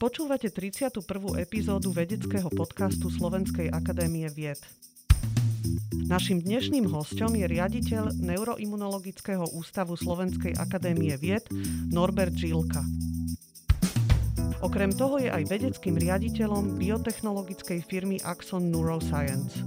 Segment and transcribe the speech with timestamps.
[0.00, 1.04] Počúvate 31.
[1.36, 4.56] epizódu vedeckého podcastu Slovenskej akadémie vied.
[6.08, 11.44] Naším dnešným hostom je riaditeľ Neuroimunologického ústavu Slovenskej akadémie vied
[11.92, 12.80] Norbert Žilka.
[14.64, 19.60] Okrem toho je aj vedeckým riaditeľom biotechnologickej firmy Axon Neuroscience.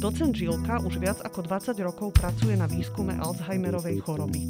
[0.00, 4.40] Docent Žilka už viac ako 20 rokov pracuje na výskume Alzheimerovej choroby.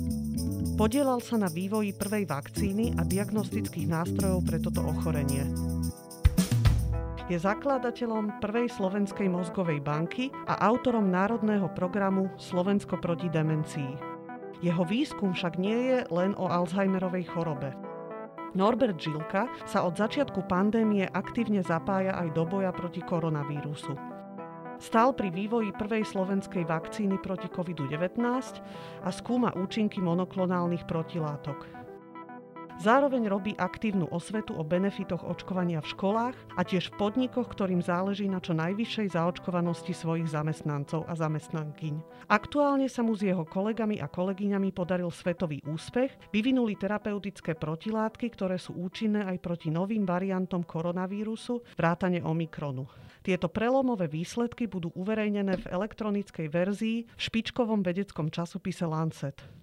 [0.81, 5.45] Podielal sa na vývoji prvej vakcíny a diagnostických nástrojov pre toto ochorenie.
[7.29, 13.93] Je zakladateľom prvej slovenskej mozgovej banky a autorom národného programu Slovensko proti demencii.
[14.65, 17.77] Jeho výskum však nie je len o Alzheimerovej chorobe.
[18.57, 24.10] Norbert Žilka sa od začiatku pandémie aktívne zapája aj do boja proti koronavírusu.
[24.81, 28.17] Stál pri vývoji prvej slovenskej vakcíny proti COVID-19
[29.05, 31.80] a skúma účinky monoklonálnych protilátok.
[32.81, 38.25] Zároveň robí aktívnu osvetu o benefitoch očkovania v školách a tiež v podnikoch, ktorým záleží
[38.25, 42.01] na čo najvyššej zaočkovanosti svojich zamestnancov a zamestnankyň.
[42.33, 48.57] Aktuálne sa mu s jeho kolegami a kolegyňami podaril svetový úspech, vyvinuli terapeutické protilátky, ktoré
[48.57, 52.89] sú účinné aj proti novým variantom koronavírusu, vrátane Omikronu.
[53.21, 59.60] Tieto prelomové výsledky budú uverejnené v elektronickej verzii v špičkovom vedeckom časopise Lancet.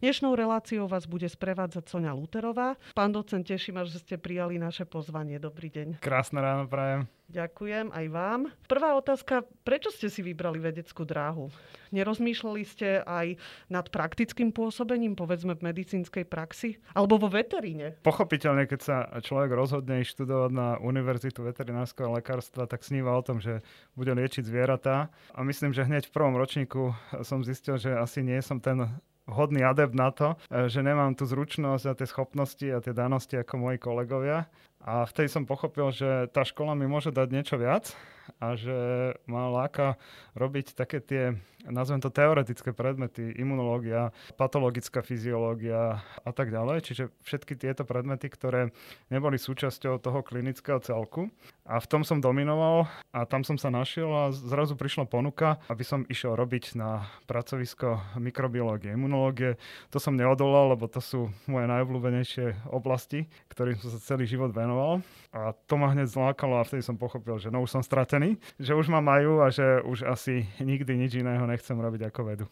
[0.00, 2.72] Dnešnou reláciou vás bude sprevádzať Sonia Luterová.
[2.96, 5.36] Pán docent, teším ma, že ste prijali naše pozvanie.
[5.36, 6.00] Dobrý deň.
[6.00, 7.04] Krásne ráno prajem.
[7.28, 8.48] Ďakujem aj vám.
[8.64, 11.52] Prvá otázka, prečo ste si vybrali vedeckú dráhu?
[11.92, 13.36] Nerozmýšľali ste aj
[13.68, 16.80] nad praktickým pôsobením, povedzme v medicínskej praxi?
[16.96, 18.00] Alebo vo veteríne?
[18.00, 23.60] Pochopiteľne, keď sa človek rozhodne študovať na Univerzitu veterinárskeho lekárstva, tak sníva o tom, že
[23.92, 25.12] bude liečiť zvieratá.
[25.36, 28.88] A myslím, že hneď v prvom ročníku som zistil, že asi nie som ten
[29.28, 33.36] hodný adept na to, e, že nemám tú zručnosť a tie schopnosti a tie danosti
[33.36, 34.48] ako moji kolegovia.
[34.80, 37.92] A vtedy som pochopil, že tá škola mi môže dať niečo viac
[38.38, 38.78] a že
[39.26, 39.98] ma láka
[40.38, 41.34] robiť také tie,
[41.66, 46.86] nazvem to teoretické predmety, imunológia, patologická fyziológia a tak ďalej.
[46.86, 48.70] Čiže všetky tieto predmety, ktoré
[49.10, 51.26] neboli súčasťou toho klinického celku.
[51.66, 55.82] A v tom som dominoval a tam som sa našiel a zrazu prišla ponuka, aby
[55.82, 59.58] som išiel robiť na pracovisko mikrobiológie, imunológie.
[59.90, 64.69] To som neodolal, lebo to sú moje najobľúbenejšie oblasti, ktorým som sa celý život venoval.
[65.30, 68.74] A to ma hneď zlákalo a vtedy som pochopil, že no už som stratený že
[68.74, 72.46] už ma majú a že už asi nikdy nič iného nechcem robiť ako vedu.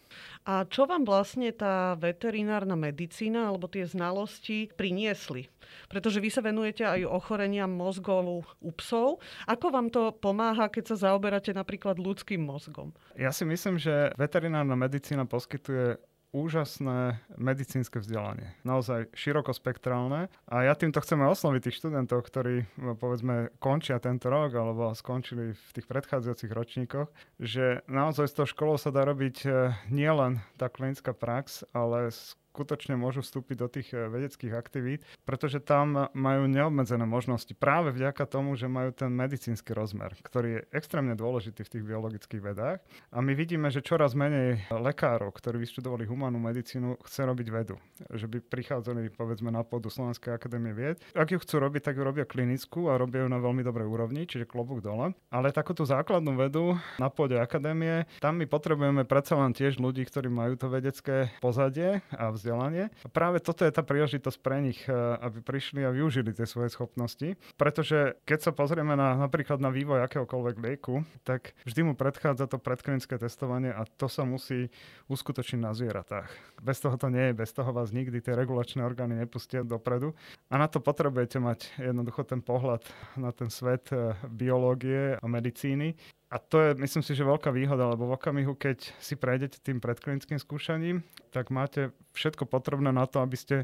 [0.47, 5.51] A čo vám vlastne tá veterinárna medicína alebo tie znalosti priniesli?
[5.85, 9.21] Pretože vy sa venujete aj ochoreniam mozgov u psov.
[9.45, 12.89] Ako vám to pomáha, keď sa zaoberáte napríklad ľudským mozgom?
[13.13, 18.53] Ja si myslím, že veterinárna medicína poskytuje úžasné medicínske vzdelanie.
[18.61, 20.29] Naozaj širokospektrálne.
[20.45, 25.57] A ja týmto chceme osloviť tých študentov, ktorí no, povedzme končia tento rok alebo skončili
[25.57, 27.09] v tých predchádzajúcich ročníkoch,
[27.41, 32.13] že naozaj s tou školou sa dá robiť eh, nielen tá klinická prax, ale
[32.59, 38.27] skutočne môžu vstúpiť do tých eh, vedeckých aktivít, pretože tam majú neobmedzené možnosti práve vďaka
[38.27, 42.83] tomu, že majú ten medicínsky rozmer, ktorý je extrémne dôležitý v tých biologických vedách.
[43.15, 47.79] A my vidíme, že čoraz menej lekárov, ktorí vyštudovali humánnu medicínu, chce robiť vedu.
[48.11, 50.99] Že by prichádzali povedzme na pôdu Slovenskej akadémie vied.
[51.15, 54.27] Ak ju chcú robiť, tak ju robia klinickú a robia ju na veľmi dobrej úrovni,
[54.27, 55.15] čiže klobúk dole.
[55.31, 60.27] Ale takúto základnú vedu na pôde akadémie, tam my potrebujeme predsa len tiež ľudí, ktorí
[60.27, 62.89] majú to vedecké pozadie a vzdelanie vzdelanie.
[63.05, 66.73] A práve toto je tá príležitosť pre nich, eh, aby prišli a využili tie svoje
[66.73, 67.37] schopnosti.
[67.61, 72.57] Pretože keď sa pozrieme na, napríklad na vývoj akéhokoľvek lieku, tak vždy mu predchádza to
[72.57, 74.73] predklinické testovanie a to sa musí
[75.13, 76.29] uskutočniť na zvieratách.
[76.65, 80.17] Bez toho to nie je, bez toho vás nikdy tie regulačné orgány nepustia dopredu.
[80.49, 82.81] A na to potrebujete mať jednoducho ten pohľad
[83.13, 85.93] na ten svet eh, biológie a medicíny
[86.29, 89.81] a to je, myslím si, že veľká výhoda, lebo v okamihu, keď si prejdete tým
[89.81, 91.01] predklinickým skúšaním,
[91.33, 93.55] tak máte všetko potrebné na to, aby ste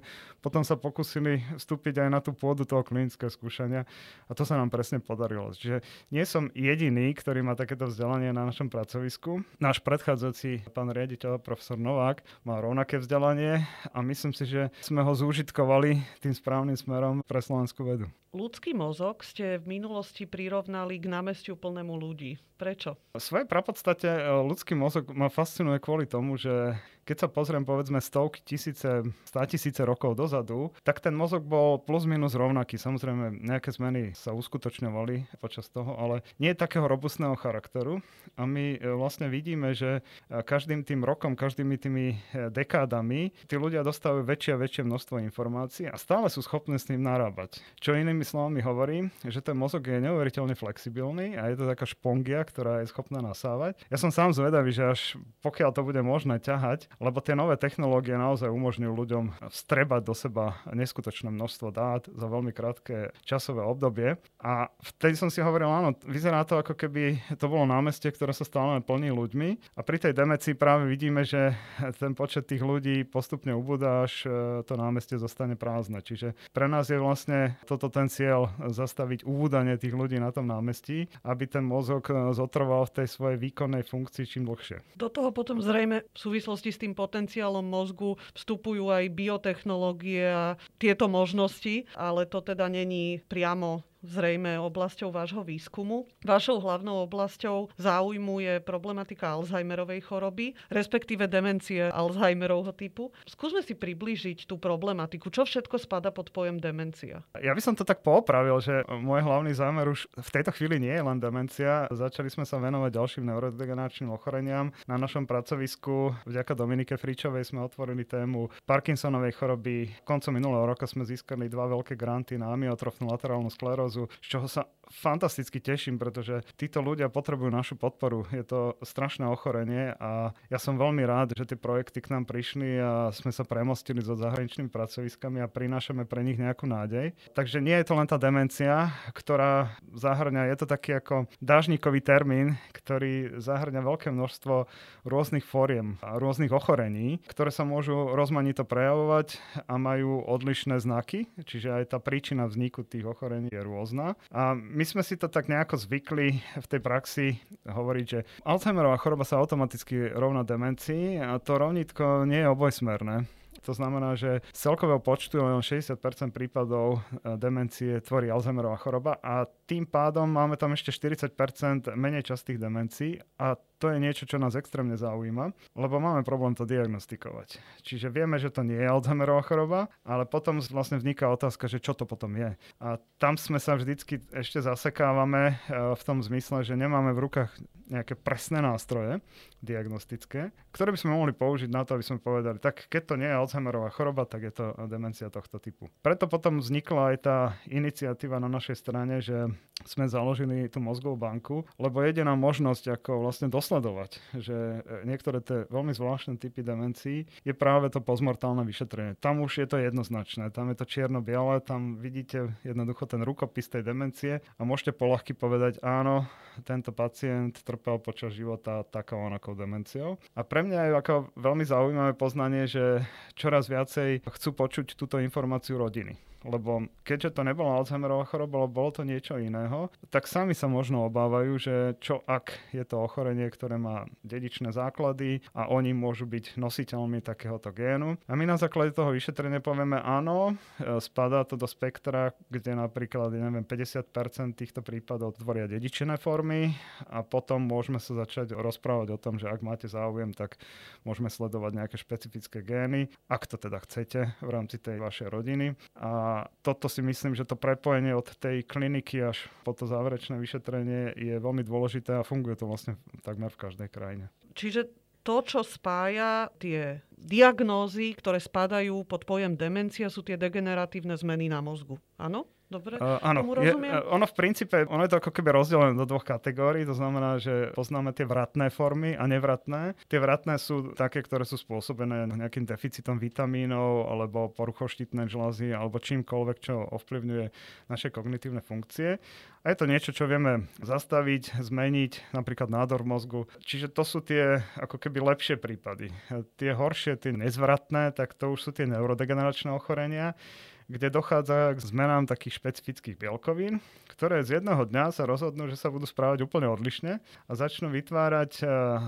[0.41, 3.85] potom sa pokúsili vstúpiť aj na tú pôdu toho klinického skúšania.
[4.25, 5.53] A to sa nám presne podarilo.
[5.53, 9.45] Čiže nie som jediný, ktorý má takéto vzdelanie na našom pracovisku.
[9.61, 13.61] Náš predchádzajúci pán riaditeľ, profesor Novák, má rovnaké vzdelanie
[13.93, 18.09] a myslím si, že sme ho zúžitkovali tým správnym smerom pre slovenskú vedu.
[18.35, 22.35] Ľudský mozog ste v minulosti prirovnali k námestiu plnému ľudí.
[22.59, 22.99] Prečo?
[23.15, 28.01] V svojej prapodstate e, ľudský mozog ma fascinuje kvôli tomu, že keď sa pozriem povedzme
[28.01, 32.81] stovky tisíce, stá tisíce rokov dozadu, tak ten mozog bol plus minus rovnaký.
[32.81, 38.01] Samozrejme, nejaké zmeny sa uskutočňovali počas toho, ale nie je takého robustného charakteru.
[38.35, 43.55] A my e, vlastne vidíme, že e, každým tým rokom, každými tými e, dekádami tí
[43.55, 47.61] ľudia dostávajú väčšie a väčšie množstvo informácií a stále sú schopní s tým narábať.
[47.77, 52.41] Čo inými slovami hovorí, že ten mozog je neuveriteľne flexibilný a je to taká špongia,
[52.41, 53.77] ktorá je schopná nasávať.
[53.93, 55.01] Ja som sám zvedavý, že až
[55.45, 60.45] pokiaľ to bude možné ťahať, lebo tie nové technológie naozaj umožňujú ľuďom vstrebať do seba
[60.69, 64.21] neskutočné množstvo dát za veľmi krátke časové obdobie.
[64.43, 68.45] A vtedy som si hovoril, áno, vyzerá to ako keby to bolo námestie, ktoré sa
[68.45, 69.73] stále plní ľuďmi.
[69.73, 71.57] A pri tej demecii práve vidíme, že
[71.97, 74.29] ten počet tých ľudí postupne ubúda, až e,
[74.67, 76.03] to námestie zostane prázdne.
[76.05, 81.09] Čiže pre nás je vlastne toto ten cieľ zastaviť ubúdanie tých ľudí na tom námestí,
[81.25, 84.99] aby ten mozog e, zotrval v tej svojej výkonnej funkcii čím dlhšie.
[84.99, 91.09] Do toho potom zrejme v súvislosti s tým potenciálom mozgu vstupujú aj biotechnológie a tieto
[91.09, 96.05] možnosti, ale to teda není priamo zrejme oblasťou vášho výskumu.
[96.25, 103.13] Vašou hlavnou oblasťou záujmu je problematika Alzheimerovej choroby, respektíve demencie Alzheimerovho typu.
[103.25, 105.29] Skúsme si priblížiť tú problematiku.
[105.29, 107.23] Čo všetko spada pod pojem demencia?
[107.39, 110.93] Ja by som to tak poopravil, že môj hlavný zámer už v tejto chvíli nie
[110.93, 111.87] je len demencia.
[111.89, 114.75] Začali sme sa venovať ďalším neurodegeneračným ochoreniam.
[114.85, 120.03] Na našom pracovisku vďaka Dominike Fričovej sme otvorili tému Parkinsonovej choroby.
[120.03, 124.47] Koncom minulého roka sme získali dva veľké granty na amyotrofnú laterálnu sklerózu diagnózu, z čoho
[124.51, 128.29] sa fantasticky teším, pretože títo ľudia potrebujú našu podporu.
[128.29, 132.77] Je to strašné ochorenie a ja som veľmi rád, že tie projekty k nám prišli
[132.77, 137.17] a sme sa premostili so zahraničnými pracoviskami a prinášame pre nich nejakú nádej.
[137.33, 142.61] Takže nie je to len tá demencia, ktorá zahrňa, je to taký ako dážnikový termín,
[142.73, 144.69] ktorý zahrňa veľké množstvo
[145.05, 151.73] rôznych fóriem a rôznych ochorení, ktoré sa môžu rozmanito prejavovať a majú odlišné znaky, čiže
[151.73, 154.15] aj tá príčina vzniku tých ochorení je rôzna rôzna.
[154.31, 157.27] A my sme si to tak nejako zvykli v tej praxi
[157.67, 163.27] hovoriť, že Alzheimerová choroba sa automaticky rovná demencii a to rovnitko nie je obojsmerné.
[163.65, 165.97] To znamená, že z celkového počtu len 60%
[166.29, 172.61] prípadov e, demencie tvorí Alzheimerová choroba a tým pádom máme tam ešte 40% menej častých
[172.61, 177.59] demencií a to je niečo, čo nás extrémne zaujíma, lebo máme problém to diagnostikovať.
[177.83, 181.91] Čiže vieme, že to nie je Alzheimerová choroba, ale potom vlastne vzniká otázka, že čo
[181.91, 182.55] to potom je.
[182.79, 187.51] A tam sme sa vždycky ešte zasekávame e, v tom zmysle, že nemáme v rukách
[187.85, 189.21] nejaké presné nástroje
[189.61, 193.29] diagnostické, ktoré by sme mohli použiť na to, aby sme povedali, tak keď to nie
[193.29, 195.89] je Alzheimerová choroba, tak je to demencia tohto typu.
[196.01, 197.37] Preto potom vznikla aj tá
[197.69, 199.49] iniciatíva na našej strane, že
[199.85, 205.65] sme založili tú mozgovú banku, lebo jediná možnosť, ako vlastne dosledovať, že e, niektoré tie
[205.73, 209.17] veľmi zvláštne typy demencií je práve to postmortálne vyšetrenie.
[209.17, 213.81] Tam už je to jednoznačné, tam je to čierno-biele, tam vidíte jednoducho ten rukopis tej
[213.81, 216.29] demencie a môžete polahky povedať, áno,
[216.61, 220.21] tento pacient trpel počas života takou onakou demenciou.
[220.37, 223.01] A pre mňa je ako veľmi zaujímavé poznanie, že
[223.33, 226.13] čoraz viacej chcú počuť túto informáciu rodiny
[226.45, 231.09] lebo keďže to nebola Alzheimerová choroba, ale bolo to niečo iného, tak sami sa možno
[231.09, 236.59] obávajú, že čo ak je to ochorenie, ktoré má dedičné základy a oni môžu byť
[236.59, 238.19] nositeľmi takéhoto génu.
[238.27, 243.31] A my na základe toho vyšetrenia povieme áno, e, spadá to do spektra, kde napríklad,
[243.33, 246.75] neviem, 50% týchto prípadov tvoria dedičené formy
[247.07, 250.59] a potom môžeme sa začať rozprávať o tom, že ak máte záujem, tak
[251.07, 255.77] môžeme sledovať nejaké špecifické gény, ak to teda chcete v rámci tej vašej rodiny.
[255.97, 261.13] A toto si myslím, že to prepojenie od tej kliniky až po to záverečné vyšetrenie
[261.15, 264.25] je veľmi dôležité a funguje to vlastne takmer v každej krajine.
[264.55, 264.87] Čiže
[265.25, 271.65] to, čo spája tie diagnózy, ktoré spadajú pod pojem demencia, sú tie degeneratívne zmeny na
[271.65, 271.97] mozgu.
[272.21, 272.45] Áno?
[272.65, 276.09] Dobre, uh, áno, je, uh, ono v princípe, ono je to ako keby rozdelené do
[276.09, 279.93] dvoch kategórií, to znamená, že poznáme tie vratné formy a nevratné.
[280.09, 286.01] Tie vratné sú také, ktoré sú spôsobené nejakým deficitom vitamínov alebo poruchou štítnej žľazy alebo
[286.01, 287.45] čímkoľvek, čo ovplyvňuje
[287.93, 289.21] naše kognitívne funkcie.
[289.61, 293.41] A je to niečo, čo vieme zastaviť, zmeniť, napríklad nádor v mozgu.
[293.65, 296.13] Čiže to sú tie ako keby lepšie prípady.
[296.61, 300.37] Tie horšie, tie nezvratné, tak to už sú tie neurodegeneračné ochorenia
[300.85, 305.89] kde dochádza k zmenám takých špecifických bielkovín, ktoré z jedného dňa sa rozhodnú, že sa
[305.89, 308.65] budú správať úplne odlišne a začnú vytvárať e,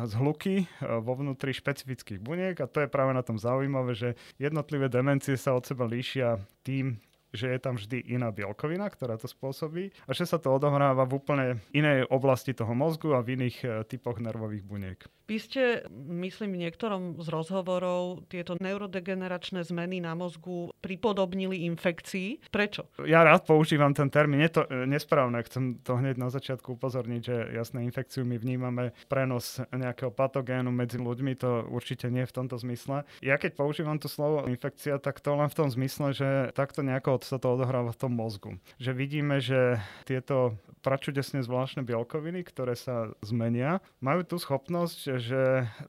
[0.10, 4.10] zhluky e, vo vnútri špecifických buniek a to je práve na tom zaujímavé, že
[4.41, 6.98] jednotlivé demencie sa od seba líšia tým,
[7.38, 11.15] že je tam vždy iná bielkovina, ktorá to spôsobí a že sa to odohráva v
[11.22, 15.00] úplne inej oblasti toho mozgu a v iných e, typoch nervových buniek.
[15.27, 15.63] Vy ste,
[16.08, 22.48] myslím, v niektorom z rozhovorov tieto neurodegeneračné zmeny na mozgu pripodobnili infekcii.
[22.48, 22.88] Prečo?
[23.03, 25.44] Ja rád používam ten termín, je to e, nesprávne.
[25.44, 30.96] Chcem to hneď na začiatku upozorniť, že jasné infekciu my vnímame prenos nejakého patogénu medzi
[30.96, 33.03] ľuďmi, to určite nie v tomto zmysle.
[33.20, 37.20] Ja keď používam to slovo infekcia, tak to len v tom zmysle, že takto nejako
[37.27, 38.55] sa to odohráva v tom mozgu.
[38.79, 45.41] Že vidíme, že tieto pračudesne zvláštne bielkoviny, ktoré sa zmenia, majú tú schopnosť, že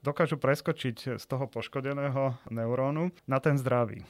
[0.03, 4.03] dokážu preskočiť z toho poškodeného neurónu na ten zdravý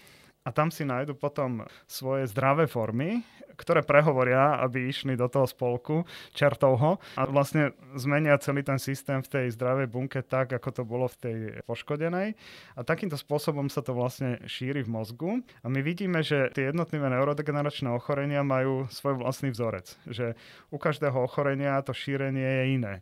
[0.49, 3.21] a tam si nájdu potom svoje zdravé formy,
[3.59, 9.27] ktoré prehovoria, aby išli do toho spolku čertovho a vlastne zmenia celý ten systém v
[9.27, 11.37] tej zdravej bunke tak, ako to bolo v tej
[11.67, 12.39] poškodenej.
[12.73, 15.29] A takýmto spôsobom sa to vlastne šíri v mozgu.
[15.61, 19.91] A my vidíme, že tie jednotlivé neurodegeneračné ochorenia majú svoj vlastný vzorec.
[20.07, 20.39] Že
[20.71, 22.93] u každého ochorenia to šírenie je iné.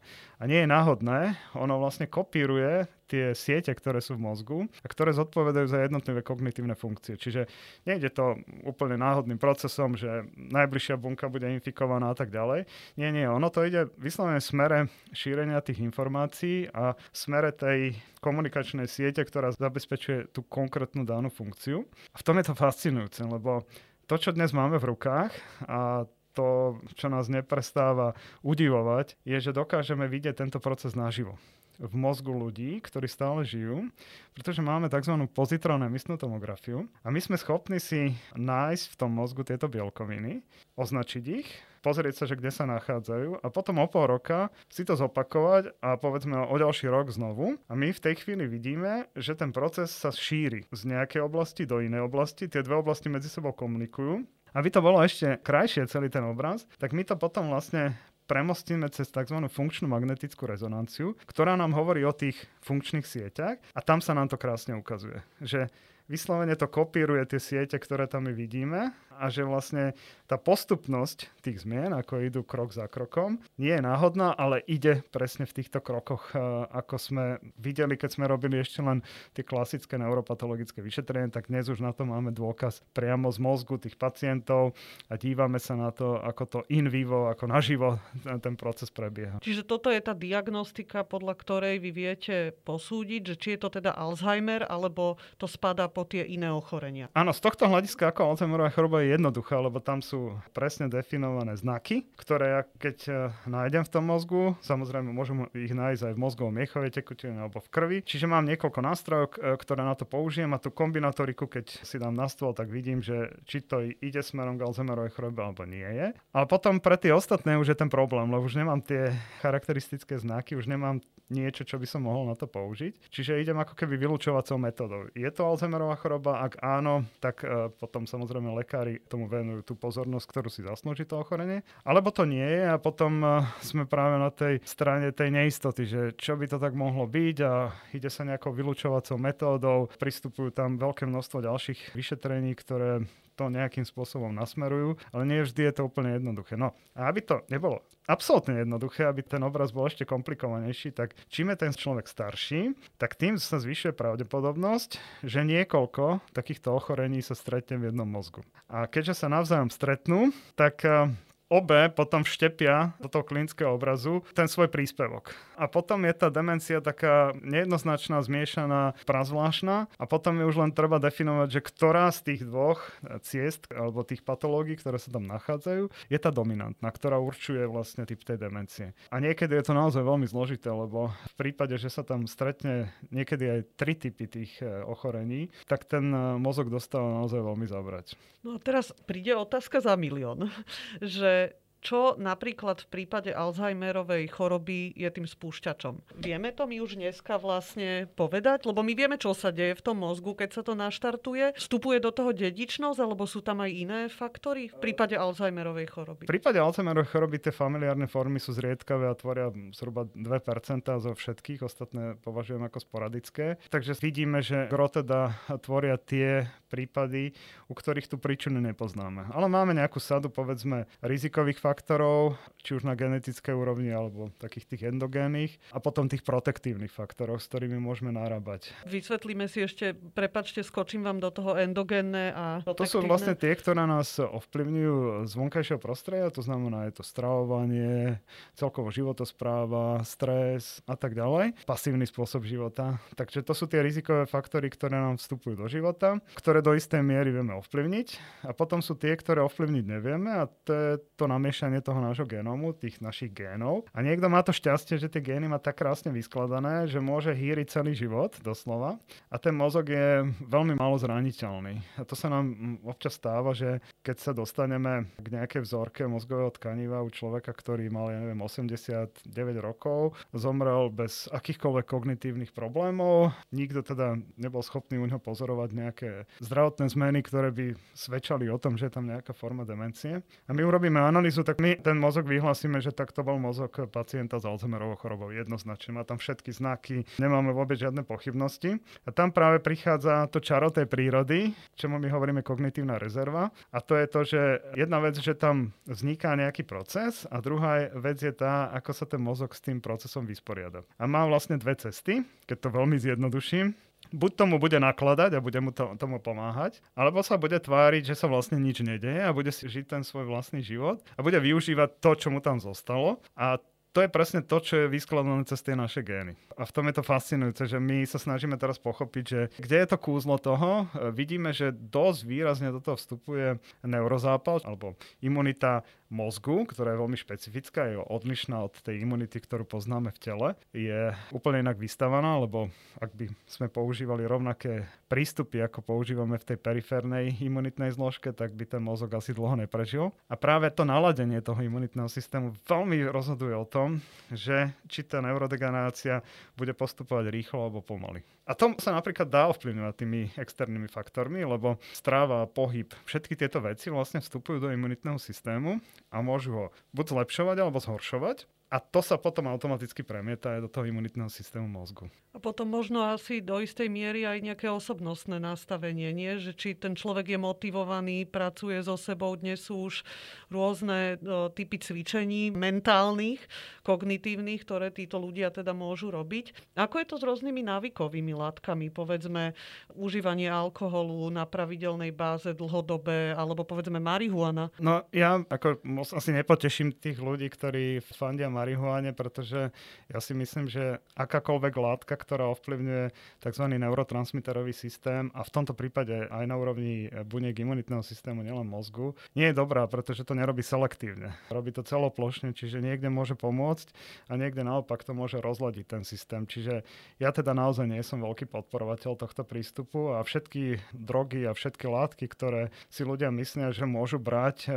[0.41, 5.15] A nie je náhodné, ono vlastne kopíruje tie siete, ktoré sú v mozgu a ktoré
[5.15, 7.15] zodpovedajú za jednotlivé kognitívne funkcie.
[7.15, 7.47] Čiže
[7.87, 8.37] nejde to
[8.67, 12.67] úplne náhodným procesom, že najbližšia bunka bude infikovaná a tak ďalej.
[12.99, 19.23] Nie, nie, ono to ide vyslovene smere šírenia tých informácií a smere tej komunikačnej siete,
[19.23, 21.87] ktorá zabezpečuje tú konkrétnu danú funkciu.
[22.11, 23.63] A v tom je to fascinujúce, lebo
[24.07, 25.31] to, čo dnes máme v rukách
[25.67, 28.13] a to, čo nás neprestáva
[28.45, 31.33] udivovať, je, že dokážeme vidieť tento proces naživo
[31.77, 33.87] v mozgu ľudí, ktorí stále žijú,
[34.33, 35.13] pretože máme tzv.
[35.29, 40.41] pozitrónnu emisnú tomografiu a my sme schopní si nájsť v tom mozgu tieto bielkoviny,
[40.77, 41.49] označiť ich,
[41.85, 45.95] pozrieť sa, že kde sa nachádzajú a potom o pol roka si to zopakovať a
[45.95, 47.55] povedzme o ďalší rok znovu.
[47.69, 51.79] A my v tej chvíli vidíme, že ten proces sa šíri z nejakej oblasti do
[51.79, 52.51] inej oblasti.
[52.51, 54.25] Tie dve oblasti medzi sebou komunikujú
[54.57, 57.93] aby to bolo ešte krajšie celý ten obraz, tak my to potom vlastne
[58.27, 59.47] premostíme cez tzv.
[59.47, 64.37] funkčnú magnetickú rezonanciu, ktorá nám hovorí o tých funkčných sieťach a tam sa nám to
[64.37, 65.23] krásne ukazuje.
[65.39, 65.71] Že
[66.07, 69.97] vyslovene to kopíruje tie siete, ktoré tam my vidíme a že vlastne
[70.29, 75.49] tá postupnosť tých zmien, ako idú krok za krokom, nie je náhodná, ale ide presne
[75.49, 77.25] v týchto krokoch, e, ako sme
[77.57, 79.01] videli, keď sme robili ešte len
[79.33, 83.97] tie klasické neuropatologické vyšetrenie, tak dnes už na to máme dôkaz priamo z mozgu tých
[83.97, 84.77] pacientov
[85.09, 87.97] a dívame sa na to, ako to in vivo, ako naživo
[88.45, 89.41] ten proces prebieha.
[89.41, 92.35] Čiže toto je tá diagnostika, podľa ktorej vy viete
[92.67, 97.09] posúdiť, že či je to teda Alzheimer, alebo to spadá po tie iné ochorenia.
[97.17, 102.05] Áno, z tohto hľadiska ako Alzheimerová choroba je jednoduché, lebo tam sú presne definované znaky,
[102.13, 103.11] ktoré ja keď e,
[103.49, 107.71] nájdem v tom mozgu, samozrejme môžem ich nájsť aj v mozgovom miechovej tekutine alebo v
[107.73, 107.97] krvi.
[108.05, 112.13] Čiže mám niekoľko nástrojov, e, ktoré na to použijem a tú kombinatoriku, keď si dám
[112.13, 116.13] na stôl, tak vidím, že či to ide smerom k Alzheimerovej chorobe alebo nie je.
[116.29, 120.53] Ale potom pre tie ostatné už je ten problém, lebo už nemám tie charakteristické znaky,
[120.53, 123.11] už nemám niečo, čo by som mohol na to použiť.
[123.11, 125.11] Čiže idem ako keby vylúčovacou metodou.
[125.11, 126.43] Je to Alzheimerová choroba?
[126.43, 131.19] Ak áno, tak uh, potom samozrejme lekári tomu venujú tú pozornosť, ktorú si zaslúži to
[131.19, 131.63] ochorenie.
[131.83, 133.19] Alebo to nie je a potom
[133.59, 137.71] sme práve na tej strane tej neistoty, že čo by to tak mohlo byť a
[137.93, 143.03] ide sa nejakou vylúčovacou metódou, pristupujú tam veľké množstvo ďalších vyšetrení, ktoré
[143.37, 146.57] to nejakým spôsobom nasmerujú, ale nie vždy je to úplne jednoduché.
[146.57, 151.53] No a aby to nebolo absolútne jednoduché, aby ten obraz bol ešte komplikovanejší, tak čím
[151.53, 157.77] je ten človek starší, tak tým sa zvyšuje pravdepodobnosť, že niekoľko takýchto ochorení sa stretne
[157.77, 158.41] v jednom mozgu.
[158.71, 161.11] A keďže sa navzájom stretnú, tak eh,
[161.47, 165.31] obe potom vštepia do toho klinického obrazu ten svoj príspevok.
[165.55, 170.99] A potom je tá demencia taká nejednoznačná, zmiešaná, prazvláštna a potom je už len treba
[170.99, 172.83] definovať, že ktorá z tých dvoch
[173.23, 178.21] ciest alebo tých patológií, ktoré sa tam nachádzajú, je tá dominantná, ktorá určuje vlastne typ
[178.21, 178.91] tej demencie.
[179.09, 183.45] A niekedy je to naozaj veľmi zložité, lebo v prípade, že sa tam stretne niekedy
[183.47, 188.19] aj tri typy tých e, ochorení, tak ten e, mozog dostáva naozaj veľmi zabrať.
[188.45, 190.47] No a teraz príde otázka za milión,
[191.01, 191.36] že
[191.81, 196.19] čo napríklad v prípade Alzheimerovej choroby je tým spúšťačom.
[196.19, 198.65] Vieme to my už dneska vlastne povedať?
[198.65, 201.53] Lebo my vieme, čo sa deje v tom mozgu, keď sa to naštartuje.
[201.55, 206.23] Vstupuje do toho dedičnosť, alebo sú tam aj iné faktory v prípade Alzheimerovej choroby?
[206.25, 211.61] V prípade Alzheimerovej choroby tie familiárne formy sú zriedkavé a tvoria zhruba 2% zo všetkých,
[211.61, 213.61] ostatné považujem ako sporadické.
[213.69, 217.31] Takže vidíme, že gro teda tvoria tie prípady,
[217.69, 219.31] u ktorých tú príčinu nepoznáme.
[219.31, 224.81] Ale máme nejakú sadu, povedzme, rizikových faktorov, či už na genetickej úrovni alebo takých tých
[224.91, 228.71] endogénnych a potom tých protektívnych faktorov, s ktorými môžeme narábať.
[228.87, 232.87] Vysvetlíme si ešte, prepačte, skočím vám do toho endogénne a protektívne.
[232.87, 238.23] To sú vlastne tie, ktoré nás ovplyvňujú z vonkajšieho prostredia, to znamená je to stravovanie,
[238.55, 243.01] celkovo životospráva, stres a tak ďalej, pasívny spôsob života.
[243.19, 247.33] Takže to sú tie rizikové faktory, ktoré nám vstupujú do života, ktoré do istej miery
[247.33, 248.07] vieme ovplyvniť
[248.45, 252.73] a potom sú tie, ktoré ovplyvniť nevieme a to je to namiešanie toho nášho genómu
[252.75, 253.89] tých našich génov.
[253.95, 257.67] A niekto má to šťastie, že tie gény má tak krásne vyskladané, že môže hýriť
[257.69, 259.01] celý život, doslova.
[259.33, 261.81] A ten mozog je veľmi málo zraniteľný.
[261.97, 267.01] A to sa nám občas stáva, že keď sa dostaneme k nejakej vzorke mozgového tkaniva
[267.01, 269.25] u človeka, ktorý mal, ja neviem, 89
[269.63, 276.09] rokov, zomrel bez akýchkoľvek kognitívnych problémov, nikto teda nebol schopný u neho pozorovať nejaké
[276.43, 280.19] zdravotné zmeny, ktoré by svedčali o tom, že je tam nejaká forma demencie.
[280.47, 284.39] A my urobíme analýzu, tak my ten mozog vyhľadáme súhlasíme, že takto bol mozog pacienta
[284.39, 285.35] s Alzheimerovou chorobou.
[285.35, 288.79] Jednoznačne má tam všetky znaky, nemáme vôbec žiadne pochybnosti.
[289.03, 293.51] A tam práve prichádza to čaro tej prírody, čomu my hovoríme kognitívna rezerva.
[293.75, 294.41] A to je to, že
[294.79, 299.19] jedna vec, že tam vzniká nejaký proces a druhá vec je tá, ako sa ten
[299.19, 300.87] mozog s tým procesom vysporiada.
[300.95, 303.75] A má vlastne dve cesty, keď to veľmi zjednoduším
[304.13, 308.15] buď tomu bude nakladať a bude mu to, tomu pomáhať, alebo sa bude tváriť, že
[308.15, 311.89] sa vlastne nič nedeje a bude si žiť ten svoj vlastný život a bude využívať
[311.99, 313.57] to, čo mu tam zostalo a
[313.97, 316.37] to je presne to, čo je vyskladané cez tie naše gény.
[316.53, 319.87] A v tom je to fascinujúce, že my sa snažíme teraz pochopiť, že kde je
[319.89, 320.85] to kúzlo toho.
[321.17, 327.91] Vidíme, že dosť výrazne do toho vstupuje neurozápal alebo imunita mozgu, ktorá je veľmi špecifická,
[327.91, 330.49] je odlišná od tej imunity, ktorú poznáme v tele.
[330.71, 336.57] Je úplne inak vystavaná, lebo ak by sme používali rovnaké prístupy, ako používame v tej
[336.59, 340.11] periférnej imunitnej zložke, tak by ten mozog asi dlho neprežil.
[340.27, 346.23] A práve to naladenie toho imunitného systému veľmi rozhoduje o tom, že či tá neurodegenerácia
[346.55, 348.23] bude postupovať rýchlo alebo pomaly.
[348.47, 353.91] A to sa napríklad dá ovplyvňovať tými externými faktormi, lebo stráva, pohyb, všetky tieto veci
[353.91, 358.47] vlastne vstupujú do imunitného systému a môžu ho buď zlepšovať alebo zhoršovať.
[358.67, 362.11] A to sa potom automaticky premieta aj do toho imunitného systému mozgu.
[362.35, 366.35] A potom možno asi do istej miery aj nejaké osobnostné nastavenie, nie?
[366.37, 369.33] Že či ten človek je motivovaný, pracuje so sebou.
[369.39, 370.03] Dnes sú už
[370.51, 373.41] rôzne o, typy cvičení mentálnych,
[373.87, 376.77] kognitívnych, ktoré títo ľudia teda môžu robiť.
[376.77, 378.91] Ako je to s rôznymi návykovými látkami?
[378.91, 379.55] Povedzme,
[379.95, 384.69] užívanie alkoholu na pravidelnej báze dlhodobé, alebo povedzme marihuana.
[384.77, 385.81] No ja ako
[386.13, 389.69] asi nepoteším tých ľudí, ktorí fandia marihuane, pretože
[390.09, 393.63] ja si myslím, že akákoľvek látka, ktorá ovplyvňuje tzv.
[393.77, 399.53] neurotransmiterový systém a v tomto prípade aj na úrovni buniek imunitného systému, nielen mozgu, nie
[399.53, 401.37] je dobrá, pretože to nerobí selektívne.
[401.53, 403.93] Robí to celoplošne, čiže niekde môže pomôcť
[404.31, 406.49] a niekde naopak to môže rozladiť ten systém.
[406.49, 406.81] Čiže
[407.21, 412.25] ja teda naozaj nie som veľký podporovateľ tohto prístupu a všetky drogy a všetky látky,
[412.25, 414.71] ktoré si ľudia myslia, že môžu brať,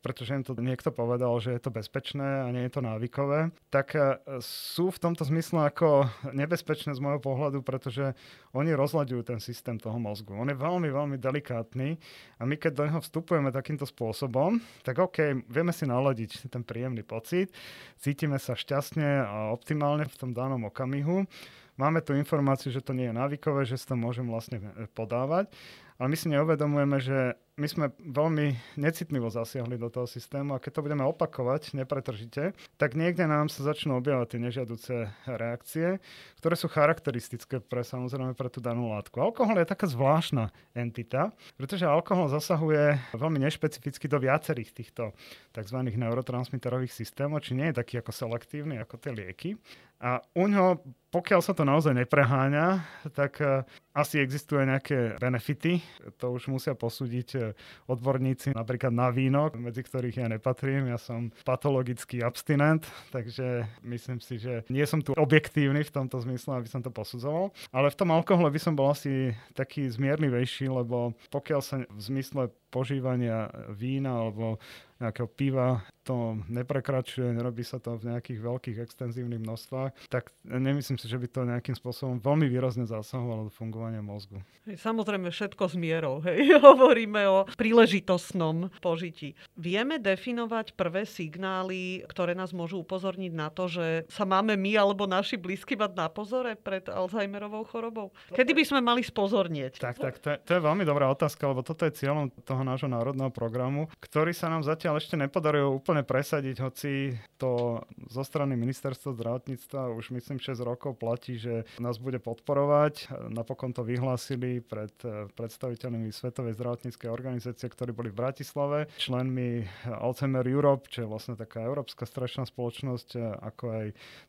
[0.00, 3.92] pretože im to niekto povedal, že je to bezpečné a nie je to návykové, tak
[3.92, 8.16] e, sú v tomto zmysle ako nebezpečné z môjho pohľadu, pretože
[8.56, 10.32] oni rozlaďujú ten systém toho mozgu.
[10.32, 12.00] On je veľmi, veľmi delikátny
[12.40, 17.04] a my keď do neho vstupujeme takýmto spôsobom, tak OK, vieme si naladiť ten príjemný
[17.04, 17.52] pocit,
[18.00, 21.28] cítime sa šťastne a optimálne v tom danom okamihu,
[21.76, 25.52] máme tu informáciu, že to nie je návykové, že sa to môžem vlastne e, podávať,
[26.00, 30.80] ale my si neuvedomujeme, že my sme veľmi necitlivo zasiahli do toho systému a keď
[30.80, 34.94] to budeme opakovať nepretržite, tak niekde nám sa začnú objavovať tie nežiaduce
[35.28, 36.00] reakcie,
[36.40, 39.20] ktoré sú charakteristické pre samozrejme pre tú danú látku.
[39.20, 45.12] Alkohol je taká zvláštna entita, pretože alkohol zasahuje veľmi nešpecificky do viacerých týchto
[45.52, 45.78] tzv.
[45.84, 49.60] neurotransmiterových systémov, či nie je taký ako selektívny ako tie lieky.
[50.00, 50.80] A u ňoho,
[51.12, 52.80] pokiaľ sa to naozaj nepreháňa,
[53.12, 55.84] tak uh, asi existujú nejaké benefity.
[56.24, 57.49] To už musia posúdiť
[57.86, 60.90] odborníci napríklad na víno, medzi ktorých ja nepatrím.
[60.90, 66.60] Ja som patologický abstinent, takže myslím si, že nie som tu objektívny v tomto zmysle,
[66.60, 67.50] aby som to posudzoval.
[67.74, 72.52] Ale v tom alkohole by som bol asi taký zmiernivejší, lebo pokiaľ sa v zmysle
[72.70, 74.62] požívania vína alebo
[75.00, 81.08] nejakého piva to neprekračuje, nerobí sa to v nejakých veľkých extenzívnych množstvách, tak nemyslím si,
[81.08, 84.44] že by to nejakým spôsobom veľmi výrazne zasahovalo do fungovania mozgu.
[84.68, 86.60] Samozrejme všetko s mierou, hej.
[86.60, 89.32] Hovoríme o príležitostnom požití.
[89.56, 95.08] Vieme definovať prvé signály, ktoré nás môžu upozorniť na to, že sa máme my alebo
[95.08, 98.12] naši blízky mať na pozore pred Alzheimerovou chorobou?
[98.36, 99.80] Kedy by sme mali spozornieť?
[99.80, 102.76] Tak, tak, to je, to je veľmi dobrá otázka, lebo toto je cieľom toho toho
[102.76, 107.80] nášho národného programu, ktorý sa nám zatiaľ ešte nepodarilo úplne presadiť, hoci to
[108.12, 113.08] zo strany ministerstva zdravotníctva už myslím 6 rokov platí, že nás bude podporovať.
[113.32, 114.92] Napokon to vyhlásili pred
[115.32, 121.64] predstaviteľmi Svetovej zdravotníckej organizácie, ktorí boli v Bratislave, členmi Alzheimer Europe, čo je vlastne taká
[121.64, 123.86] európska strašná spoločnosť, ako aj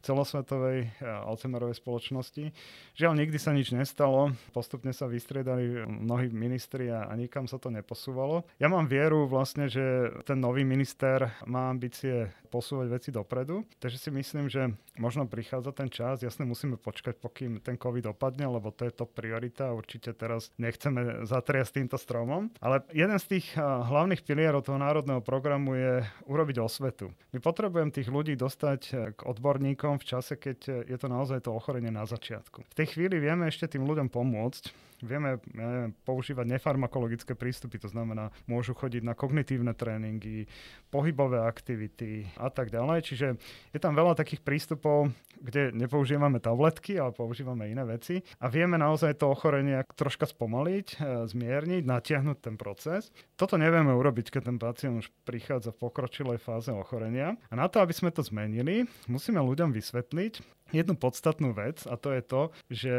[0.07, 2.55] celosvetovej Alzheimerovej spoločnosti.
[2.95, 4.31] Žiaľ, nikdy sa nič nestalo.
[4.55, 8.20] Postupne sa vystriedali mnohí ministri a, a nikam sa to neposúvalo.
[8.61, 13.63] Ja mám vieru vlastne, že ten nový minister má ambície posúvať veci dopredu.
[13.79, 16.19] Takže si myslím, že možno prichádza ten čas.
[16.19, 19.71] Jasne musíme počkať, pokým ten COVID opadne, lebo to je to priorita.
[19.71, 22.51] Určite teraz nechceme zatriasť týmto stromom.
[22.59, 27.15] Ale jeden z tých hlavných pilierov toho národného programu je urobiť osvetu.
[27.31, 31.89] My potrebujeme tých ľudí dostať k odborníkom v čase, keď je to naozaj to ochorenie
[31.89, 32.67] na začiatku.
[32.67, 37.89] V tej chvíli vieme ešte tým ľuďom pomôcť vieme ja neviem, používať nefarmakologické prístupy, to
[37.89, 40.45] znamená, môžu chodiť na kognitívne tréningy,
[40.93, 42.99] pohybové aktivity a tak ďalej.
[43.07, 43.27] Čiže
[43.71, 45.11] je tam veľa takých prístupov,
[45.41, 50.95] kde nepoužívame tabletky, ale používame iné veci a vieme naozaj to ochorenie troška spomaliť, e,
[51.25, 53.09] zmierniť, natiahnuť ten proces.
[53.33, 57.33] Toto nevieme urobiť, keď ten pacient už prichádza v pokročilej fáze ochorenia.
[57.49, 62.11] A na to, aby sme to zmenili, musíme ľuďom vysvetliť, jednu podstatnú vec a to
[62.15, 62.93] je to, že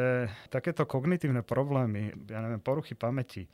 [0.49, 3.49] takéto kognitívne problémy, ja neviem, poruchy pamäti,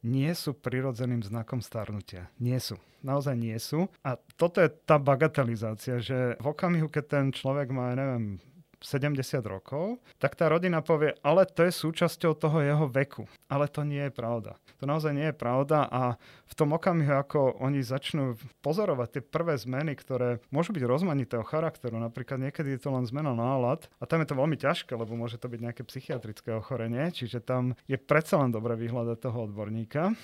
[0.00, 2.32] nie sú prirodzeným znakom starnutia.
[2.40, 2.80] Nie sú.
[3.00, 3.88] Naozaj nie sú.
[4.04, 8.40] A toto je tá bagatelizácia, že v okamihu, keď ten človek má, neviem,
[8.80, 13.28] 70 rokov, tak tá rodina povie, ale to je súčasťou toho jeho veku.
[13.52, 14.56] Ale to nie je pravda.
[14.80, 16.16] To naozaj nie je pravda a
[16.48, 22.00] v tom okamihu, ako oni začnú pozorovať tie prvé zmeny, ktoré môžu byť rozmanitého charakteru,
[22.00, 25.36] napríklad niekedy je to len zmena nálad a tam je to veľmi ťažké, lebo môže
[25.36, 30.16] to byť nejaké psychiatrické ochorenie, čiže tam je predsa len dobre vyhľadať toho odborníka.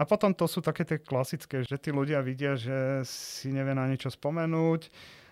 [0.00, 3.84] A potom to sú také tie klasické, že tí ľudia vidia, že si nevie na
[3.84, 4.88] niečo spomenúť,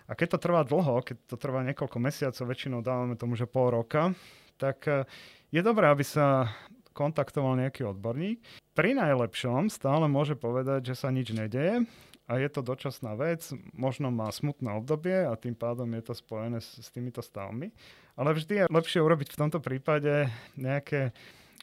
[0.09, 3.69] a keď to trvá dlho, keď to trvá niekoľko mesiacov, väčšinou dávame tomu, že pol
[3.69, 4.17] roka,
[4.57, 5.05] tak e,
[5.53, 6.49] je dobré, aby sa
[6.97, 8.41] kontaktoval nejaký odborník.
[8.73, 11.85] Pri najlepšom stále môže povedať, že sa nič nedeje
[12.25, 16.57] a je to dočasná vec, možno má smutné obdobie a tým pádom je to spojené
[16.57, 17.69] s, s týmito stavmi.
[18.17, 21.13] Ale vždy je lepšie urobiť v tomto prípade nejaké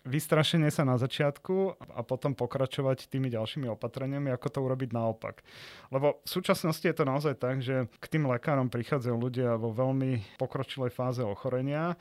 [0.07, 5.43] vystrašenie sa na začiatku a potom pokračovať tými ďalšími opatreniami, ako to urobiť naopak.
[5.91, 10.39] Lebo v súčasnosti je to naozaj tak, že k tým lekárom prichádzajú ľudia vo veľmi
[10.39, 11.99] pokročilej fáze ochorenia,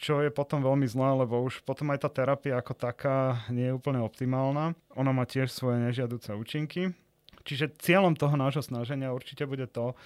[0.00, 3.76] čo je potom veľmi zlé, lebo už potom aj tá terapia ako taká nie je
[3.76, 4.72] úplne optimálna.
[4.96, 6.96] Ona má tiež svoje nežiaduce účinky.
[7.44, 9.96] Čiže cieľom toho nášho snaženia určite bude to,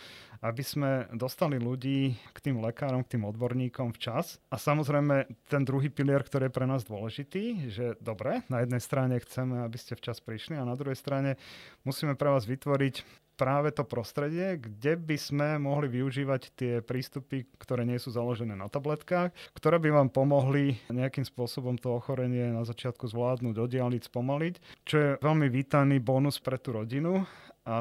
[0.45, 4.39] aby sme dostali ľudí k tým lekárom, k tým odborníkom včas.
[4.53, 9.17] A samozrejme ten druhý pilier, ktorý je pre nás dôležitý, že dobre, na jednej strane
[9.25, 11.41] chceme, aby ste včas prišli a na druhej strane
[11.83, 17.83] musíme pre vás vytvoriť práve to prostredie, kde by sme mohli využívať tie prístupy, ktoré
[17.83, 23.11] nie sú založené na tabletkách, ktoré by vám pomohli nejakým spôsobom to ochorenie na začiatku
[23.11, 24.55] zvládnuť, oddialiť, spomaliť,
[24.87, 27.27] čo je veľmi vítaný bonus pre tú rodinu.
[27.67, 27.77] A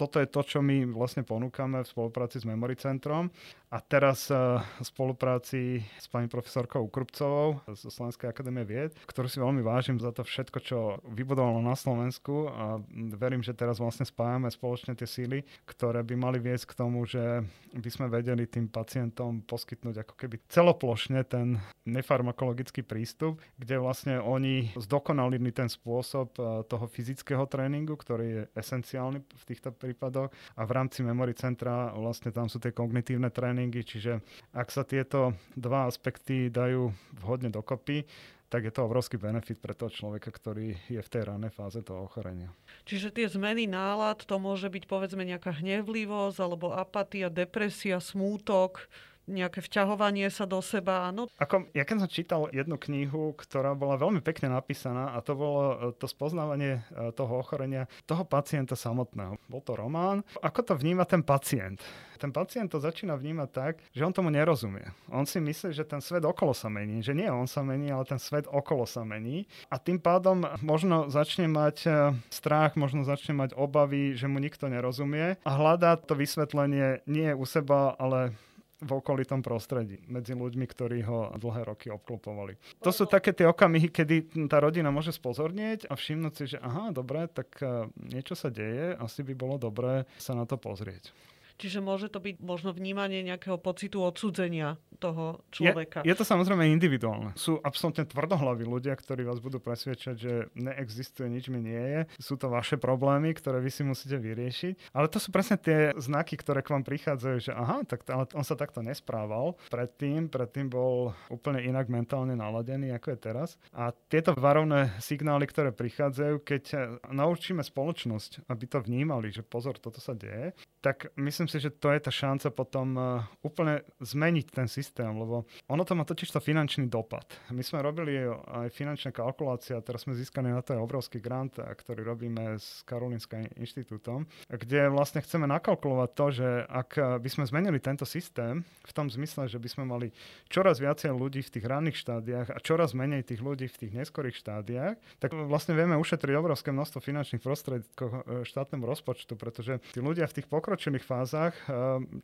[0.00, 3.28] toto je to, čo my vlastne ponúkame v spolupráci s Memory Centrom.
[3.70, 9.38] A teraz uh, v spolupráci s pani profesorkou Ukrupcovou z Slovenskej akadémie vied, ktorú si
[9.38, 12.82] veľmi vážim za to všetko, čo vybudovalo na Slovensku a
[13.14, 17.46] verím, že teraz vlastne spájame spoločne tie síly, ktoré by mali viesť k tomu, že
[17.70, 24.74] by sme vedeli tým pacientom poskytnúť ako keby celoplošne ten nefarmakologický prístup, kde vlastne oni
[24.82, 30.34] zdokonalili ten spôsob uh, toho fyzického tréningu, ktorý je esenciálny v týchto prípadoch.
[30.58, 34.24] A v rámci Memory Centra vlastne tam sú tie kognitívne tréningy tréningy, čiže
[34.56, 38.08] ak sa tieto dva aspekty dajú vhodne dokopy,
[38.48, 42.08] tak je to obrovský benefit pre toho človeka, ktorý je v tej ranej fáze toho
[42.08, 42.50] ochorenia.
[42.88, 48.88] Čiže tie zmeny nálad, to môže byť povedzme nejaká hnevlivosť, alebo apatia, depresia, smútok,
[49.28, 51.10] nejaké vťahovanie sa do seba.
[51.12, 51.28] No.
[51.36, 55.62] Ako, ja keď som čítal jednu knihu, ktorá bola veľmi pekne napísaná a to bolo
[55.62, 59.36] e, to spoznávanie e, toho ochorenia toho pacienta samotného.
[59.46, 60.24] Bol to román.
[60.40, 61.82] Ako to vníma ten pacient?
[62.20, 64.84] Ten pacient to začína vnímať tak, že on tomu nerozumie.
[65.08, 67.00] On si myslí, že ten svet okolo sa mení.
[67.00, 69.48] Že nie on sa mení, ale ten svet okolo sa mení.
[69.72, 71.90] A tým pádom možno začne mať e,
[72.28, 77.48] strach, možno začne mať obavy, že mu nikto nerozumie a hľadá to vysvetlenie nie u
[77.48, 78.36] seba, ale
[78.80, 82.56] v okolitom prostredí, medzi ľuďmi, ktorí ho dlhé roky obklopovali.
[82.80, 86.88] To sú také tie okamihy, kedy tá rodina môže spozornieť a všimnúť si, že aha,
[86.88, 91.12] dobre, tak e, niečo sa deje, asi by bolo dobré sa na to pozrieť.
[91.60, 96.00] Čiže môže to byť možno vnímanie nejakého pocitu odsudzenia toho človeka.
[96.04, 97.36] Je, je to samozrejme individuálne.
[97.36, 102.00] Sú absolútne tvrdohlaví ľudia, ktorí vás budú presvedčať, že neexistuje, nič mi nie je.
[102.16, 104.96] Sú to vaše problémy, ktoré vy si musíte vyriešiť.
[104.96, 108.44] Ale to sú presne tie znaky, ktoré k vám prichádzajú, že aha, tak ale on
[108.44, 109.56] sa takto nesprával.
[109.68, 113.48] Predtým, predtým bol úplne inak mentálne naladený, ako je teraz.
[113.76, 116.64] A tieto varovné signály, ktoré prichádzajú, keď
[117.08, 121.90] naučíme spoločnosť, aby to vnímali, že pozor, toto sa deje, tak myslím si, že to
[121.90, 126.38] je tá šanca potom uh, úplne zmeniť ten systém, lebo ono to má totiž to
[126.38, 127.26] finančný dopad.
[127.50, 131.58] My sme robili aj finančné kalkulácie a teraz sme získali na to aj obrovský grant,
[131.58, 137.80] ktorý robíme s Karolinským inštitútom, kde vlastne chceme nakalkulovať to, že ak by sme zmenili
[137.80, 140.12] tento systém v tom zmysle, že by sme mali
[140.52, 144.36] čoraz viacej ľudí v tých ranných štádiách a čoraz menej tých ľudí v tých neskorých
[144.36, 150.36] štádiách, tak vlastne vieme ušetriť obrovské množstvo finančných prostriedkov štátnemu rozpočtu, pretože tí ľudia v
[150.36, 151.72] tých pokročilých fázach fázach eh,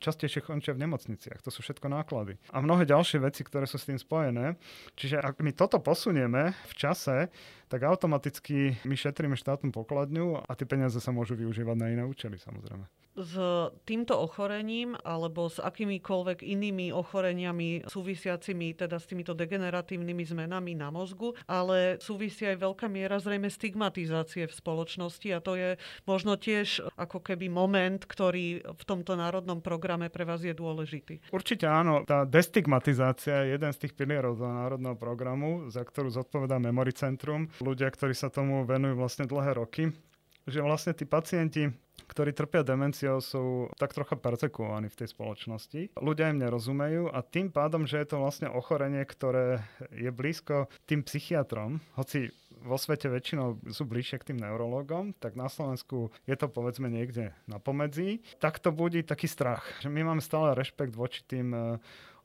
[0.03, 1.39] častejšie končia v nemocniciach.
[1.39, 2.35] To sú všetko náklady.
[2.51, 4.59] A mnohé ďalšie veci, ktoré sú s tým spojené.
[4.99, 7.31] Čiže ak my toto posunieme v čase,
[7.67, 12.39] tak automaticky my šetríme štátnu pokladňu a tie peniaze sa môžu využívať na iné účely
[12.39, 13.33] samozrejme s
[13.89, 21.33] týmto ochorením alebo s akýmikoľvek inými ochoreniami súvisiacimi teda s týmito degeneratívnymi zmenami na mozgu,
[21.49, 25.69] ale súvisia aj veľká miera zrejme stigmatizácie v spoločnosti a to je
[26.05, 31.25] možno tiež ako keby moment, ktorý v tomto národnom programe pre vás je dôležitý.
[31.33, 36.61] Určite áno, tá destigmatizácia je jeden z tých pilierov toho národného programu, za ktorú zodpovedá
[36.61, 37.49] Memory Centrum.
[37.61, 39.89] Ľudia, ktorí sa tomu venujú vlastne dlhé roky,
[40.47, 41.73] že vlastne tí pacienti
[42.07, 45.99] ktorí trpia demenciou, sú tak trocha persekuovaní v tej spoločnosti.
[45.99, 51.03] Ľudia im nerozumejú a tým pádom, že je to vlastne ochorenie, ktoré je blízko tým
[51.03, 56.49] psychiatrom, hoci vo svete väčšinou sú bližšie k tým neurologom, tak na Slovensku je to
[56.49, 59.61] povedzme niekde na pomedzi, tak to budí taký strach.
[59.85, 61.53] Že my máme stále rešpekt voči tým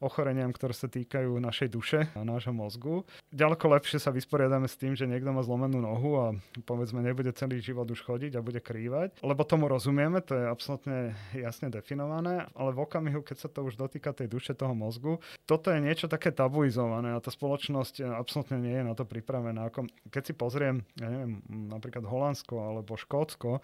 [0.03, 3.07] ochoreniam, ktoré sa týkajú našej duše a nášho mozgu.
[3.31, 6.27] Ďaleko lepšie sa vysporiadame s tým, že niekto má zlomenú nohu a
[6.67, 11.15] povedzme nebude celý život už chodiť a bude krývať, lebo tomu rozumieme, to je absolútne
[11.33, 15.71] jasne definované, ale v okamihu, keď sa to už dotýka tej duše toho mozgu, toto
[15.71, 19.71] je niečo také tabuizované a tá spoločnosť absolútne nie je na to pripravená.
[19.71, 23.63] Ako keď si pozriem, ja neviem, napríklad Holandsko alebo Škótsko,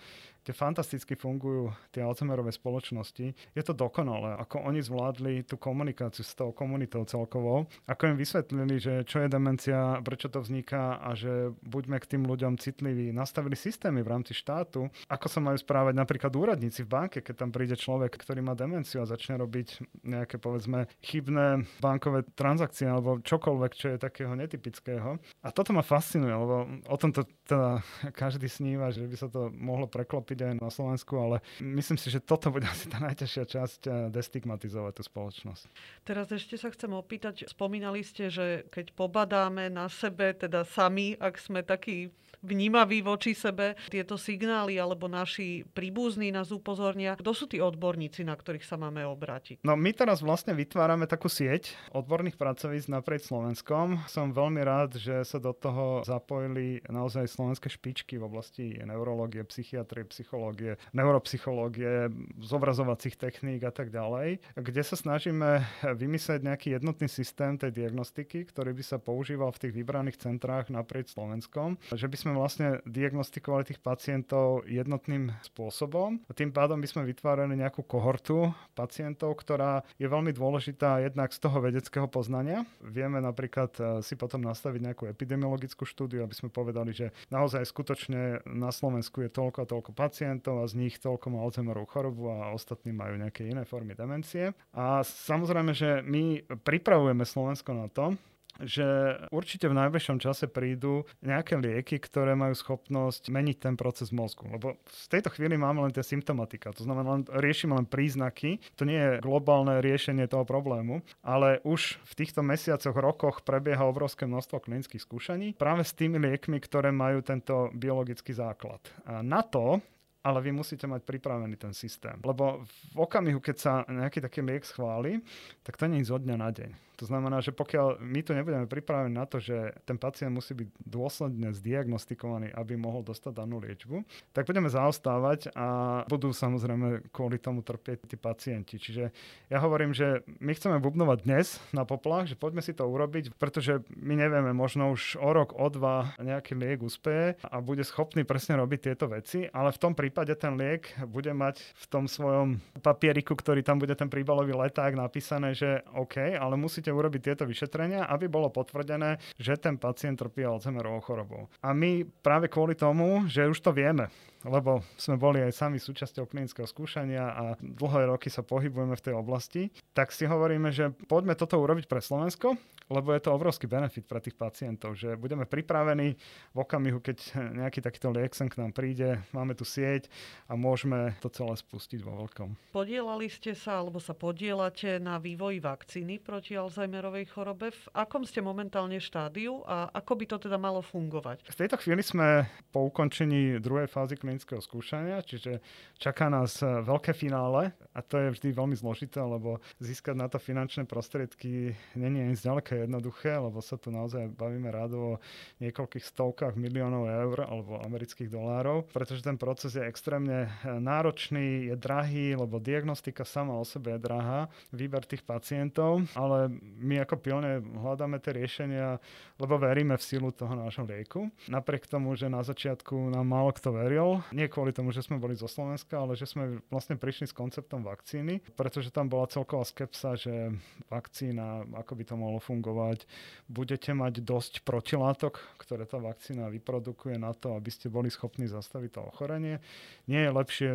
[0.48, 6.32] kde fantasticky fungujú tie Alzheimerové spoločnosti, je to dokonalé, ako oni zvládli tú komunikáciu s
[6.32, 11.52] tou komunitou celkovou, ako im vysvetlili, že čo je demencia, prečo to vzniká a že
[11.60, 13.12] buďme k tým ľuďom citliví.
[13.12, 17.52] Nastavili systémy v rámci štátu, ako sa majú správať napríklad úradníci v banke, keď tam
[17.52, 23.72] príde človek, ktorý má demenciu a začne robiť nejaké povedzme chybné bankové transakcie alebo čokoľvek,
[23.76, 25.20] čo je takého netypického.
[25.44, 27.84] A toto ma fascinuje, lebo o tomto teda
[28.20, 32.22] každý sníva, že by sa to mohlo preklopiť aj na Slovensku, ale myslím si, že
[32.22, 35.64] toto bude asi tá najťažšia časť eh, destigmatizovať tú spoločnosť.
[36.04, 41.34] Teraz ešte sa chcem opýtať, spomínali ste, že keď pobadáme na sebe, teda sami, ak
[41.40, 47.18] sme takí vnímaví voči sebe tieto signály alebo naši príbuzní nás upozornia.
[47.18, 49.62] Kto sú tí odborníci, na ktorých sa máme obrátiť?
[49.66, 54.06] No my teraz vlastne vytvárame takú sieť odborných pracovíc naprieč Slovenskom.
[54.06, 60.06] Som veľmi rád, že sa do toho zapojili naozaj slovenské špičky v oblasti neurológie, psychiatrie,
[60.08, 67.74] psychológie, neuropsychológie, zobrazovacích techník a tak ďalej, kde sa snažíme vymyslieť nejaký jednotný systém tej
[67.74, 72.36] diagnostiky, ktorý by sa používal v tých vybraných centrách naprieč Slovenskom, že by sme sme
[72.36, 79.40] vlastne diagnostikovali tých pacientov jednotným spôsobom a tým pádom by sme vytvárali nejakú kohortu pacientov,
[79.40, 82.68] ktorá je veľmi dôležitá jednak z toho vedeckého poznania.
[82.84, 88.44] Vieme napríklad e, si potom nastaviť nejakú epidemiologickú štúdiu, aby sme povedali, že naozaj skutočne
[88.44, 92.52] na Slovensku je toľko a toľko pacientov a z nich toľko má Alzheimerovú chorobu a
[92.52, 94.52] ostatní majú nejaké iné formy demencie.
[94.76, 98.12] A samozrejme, že my pripravujeme Slovensko na to,
[98.58, 104.50] že určite v najbližšom čase prídu nejaké lieky, ktoré majú schopnosť meniť ten proces mozgu.
[104.50, 108.82] Lebo v tejto chvíli máme len tie symptomatika, to znamená, len riešime len príznaky, to
[108.82, 114.58] nie je globálne riešenie toho problému, ale už v týchto mesiacoch, rokoch prebieha obrovské množstvo
[114.58, 118.82] klinických skúšaní práve s tými liekmi, ktoré majú tento biologický základ.
[119.06, 119.78] A na to
[120.18, 122.18] ale vy musíte mať pripravený ten systém.
[122.20, 125.22] Lebo v okamihu, keď sa nejaký taký liek schváli,
[125.64, 126.87] tak to nie je zo dňa na deň.
[126.98, 130.68] To znamená, že pokiaľ my tu nebudeme pripravení na to, že ten pacient musí byť
[130.82, 134.02] dôsledne zdiagnostikovaný, aby mohol dostať danú liečbu,
[134.34, 138.82] tak budeme zaostávať a budú samozrejme kvôli tomu trpieť tí pacienti.
[138.82, 139.14] Čiže
[139.46, 143.78] ja hovorím, že my chceme bubnovať dnes na poplach, že poďme si to urobiť, pretože
[143.94, 148.58] my nevieme, možno už o rok, o dva nejaký liek uspeje a bude schopný presne
[148.58, 153.38] robiť tieto veci, ale v tom prípade ten liek bude mať v tom svojom papieriku,
[153.38, 158.26] ktorý tam bude ten príbalový leták napísané, že OK, ale musíte urobiť tieto vyšetrenia, aby
[158.28, 161.42] bolo potvrdené, že ten pacient trpí Alzheimerovou chorobou.
[161.62, 164.10] A my práve kvôli tomu, že už to vieme,
[164.46, 169.14] lebo sme boli aj sami súčasťou klinického skúšania a dlhé roky sa pohybujeme v tej
[169.16, 169.62] oblasti,
[169.96, 172.54] tak si hovoríme, že poďme toto urobiť pre Slovensko,
[172.88, 176.16] lebo je to obrovský benefit pre tých pacientov, že budeme pripravení
[176.54, 177.18] v okamihu, keď
[177.64, 180.08] nejaký takýto liek sem k nám príde, máme tu sieť
[180.48, 182.72] a môžeme to celé spustiť vo veľkom.
[182.72, 187.70] Podielali ste sa alebo sa podielate na vývoji vakcíny proti Alzheimerovej chorobe.
[187.74, 191.44] V akom ste momentálne štádiu a ako by to teda malo fungovať?
[191.44, 195.64] V tejto chvíli sme po ukončení druhej fázy klinického skúšania, čiže
[195.96, 200.84] čaká nás veľké finále a to je vždy veľmi zložité, lebo získať na to finančné
[200.84, 205.20] prostriedky není ani zďaleka jednoduché, lebo sa tu naozaj bavíme rádovo o
[205.64, 211.76] niekoľkých stovkách miliónov eur alebo amerických dolárov, pretože ten proces je extrémne eh, náročný, je
[211.80, 217.64] drahý, lebo diagnostika sama o sebe je drahá, výber tých pacientov, ale my ako pilne
[217.80, 219.00] hľadáme tie riešenia,
[219.40, 221.32] lebo veríme v silu toho nášho lieku.
[221.48, 225.38] Napriek tomu, že na začiatku nám málo kto veril, nie kvôli tomu, že sme boli
[225.38, 230.18] zo Slovenska, ale že sme vlastne prišli s konceptom vakcíny, pretože tam bola celková skepsa,
[230.18, 230.52] že
[230.88, 233.04] vakcína, ako by to mohlo fungovať.
[233.48, 238.90] Budete mať dosť protilátok, ktoré tá vakcína vyprodukuje na to, aby ste boli schopní zastaviť
[238.94, 239.62] to ochorenie.
[240.10, 240.70] Nie je lepšie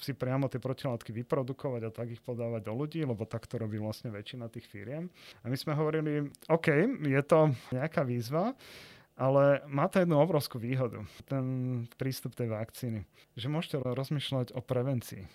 [0.00, 3.76] si priamo tie protilátky vyprodukovať a tak ich podávať do ľudí, lebo tak to robí
[3.76, 5.10] vlastne väčšina tých firiem.
[5.42, 6.68] A my sme hovorili, OK,
[7.02, 8.54] je to nejaká výzva,
[9.14, 11.44] ale má to jednu obrovskú výhodu, ten
[11.94, 13.06] prístup tej vakcíny,
[13.38, 15.26] že môžete rozmýšľať o prevencii.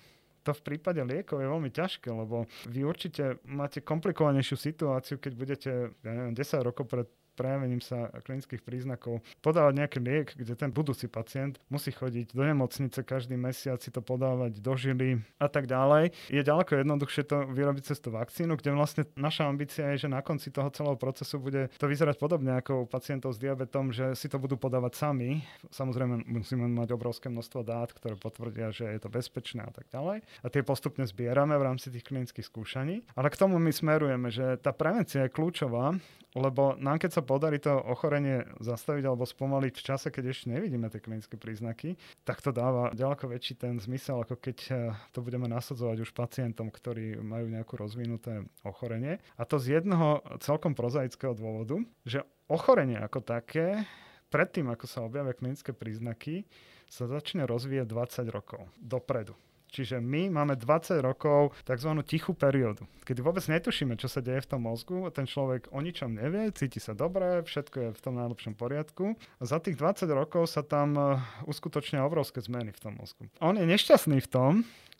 [0.48, 5.72] To v prípade liekov je veľmi ťažké, lebo vy určite máte komplikovanejšiu situáciu, keď budete
[5.92, 7.08] ja neviem, 10 rokov pred
[7.40, 13.00] prejavením sa klinických príznakov podávať nejaký liek, kde ten budúci pacient musí chodiť do nemocnice
[13.08, 16.12] každý mesiac, si to podávať do žily a tak ďalej.
[16.28, 20.20] Je ďaleko jednoduchšie to vyrobiť cez tú vakcínu, kde vlastne naša ambícia je, že na
[20.20, 24.28] konci toho celého procesu bude to vyzerať podobne ako u pacientov s diabetom, že si
[24.28, 25.48] to budú podávať sami.
[25.72, 30.26] Samozrejme musíme mať obrovské množstvo dát, ktoré potvrdia, že je to bezpečné a tak ďalej.
[30.44, 33.06] A tie postupne zbierame v rámci tých klinických skúšaní.
[33.14, 35.94] Ale k tomu my smerujeme, že tá prevencia je kľúčová,
[36.38, 40.90] lebo nám keď sa podarí to ochorenie zastaviť alebo spomaliť v čase, keď ešte nevidíme
[40.90, 41.94] tie klinické príznaky,
[42.26, 44.78] tak to dáva ďaleko väčší ten zmysel, ako keď eh,
[45.14, 49.22] to budeme nasadzovať už pacientom, ktorí majú nejakú rozvinuté ochorenie.
[49.38, 53.86] A to z jedného celkom prozaického dôvodu, že ochorenie ako také,
[54.34, 56.50] predtým ako sa objavia klinické príznaky,
[56.90, 59.38] sa začne rozvíjať 20 rokov dopredu.
[59.70, 61.94] Čiže my máme 20 rokov tzv.
[62.02, 65.06] tichú periódu, kedy vôbec netušíme, čo sa deje v tom mozgu.
[65.14, 69.14] Ten človek o ničom nevie, cíti sa dobre, všetko je v tom najlepšom poriadku.
[69.38, 73.30] A za tých 20 rokov sa tam e, uskutočnia obrovské zmeny v tom mozgu.
[73.46, 74.52] On je nešťastný v tom,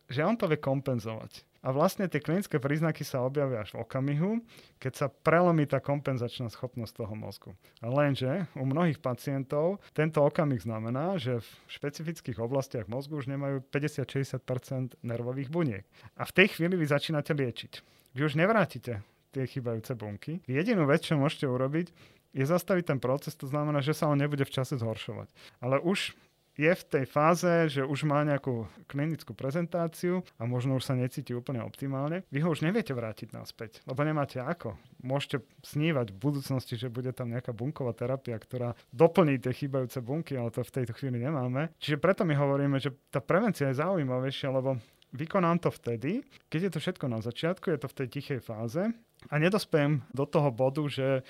[0.06, 1.49] že on to vie kompenzovať.
[1.60, 4.32] A vlastne tie klinické príznaky sa objavia až v okamihu,
[4.80, 7.52] keď sa prelomí tá kompenzačná schopnosť toho mozgu.
[7.84, 15.04] Lenže u mnohých pacientov tento okamih znamená, že v špecifických oblastiach mozgu už nemajú 50-60
[15.04, 15.84] nervových buniek.
[16.16, 17.74] A v tej chvíli vy začínate liečiť.
[18.16, 20.42] Vy už nevrátite tie chybajúce bunky.
[20.50, 21.94] Jedinú vec, čo môžete urobiť,
[22.30, 25.34] je zastaviť ten proces, to znamená, že sa on nebude v čase zhoršovať.
[25.62, 26.14] Ale už
[26.60, 31.32] je v tej fáze, že už má nejakú klinickú prezentáciu a možno už sa necíti
[31.32, 34.76] úplne optimálne, vy ho už neviete vrátiť naspäť, lebo nemáte ako.
[35.00, 40.36] Môžete snívať v budúcnosti, že bude tam nejaká bunková terapia, ktorá doplní tie chýbajúce bunky,
[40.36, 41.72] ale to v tejto chvíli nemáme.
[41.80, 44.76] Čiže preto my hovoríme, že tá prevencia je zaujímavejšia, lebo
[45.16, 48.84] vykonám to vtedy, keď je to všetko na začiatku, je to v tej tichej fáze
[49.32, 51.24] a nedospejem do toho bodu, že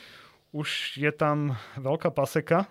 [0.49, 2.65] už je tam veľká paseka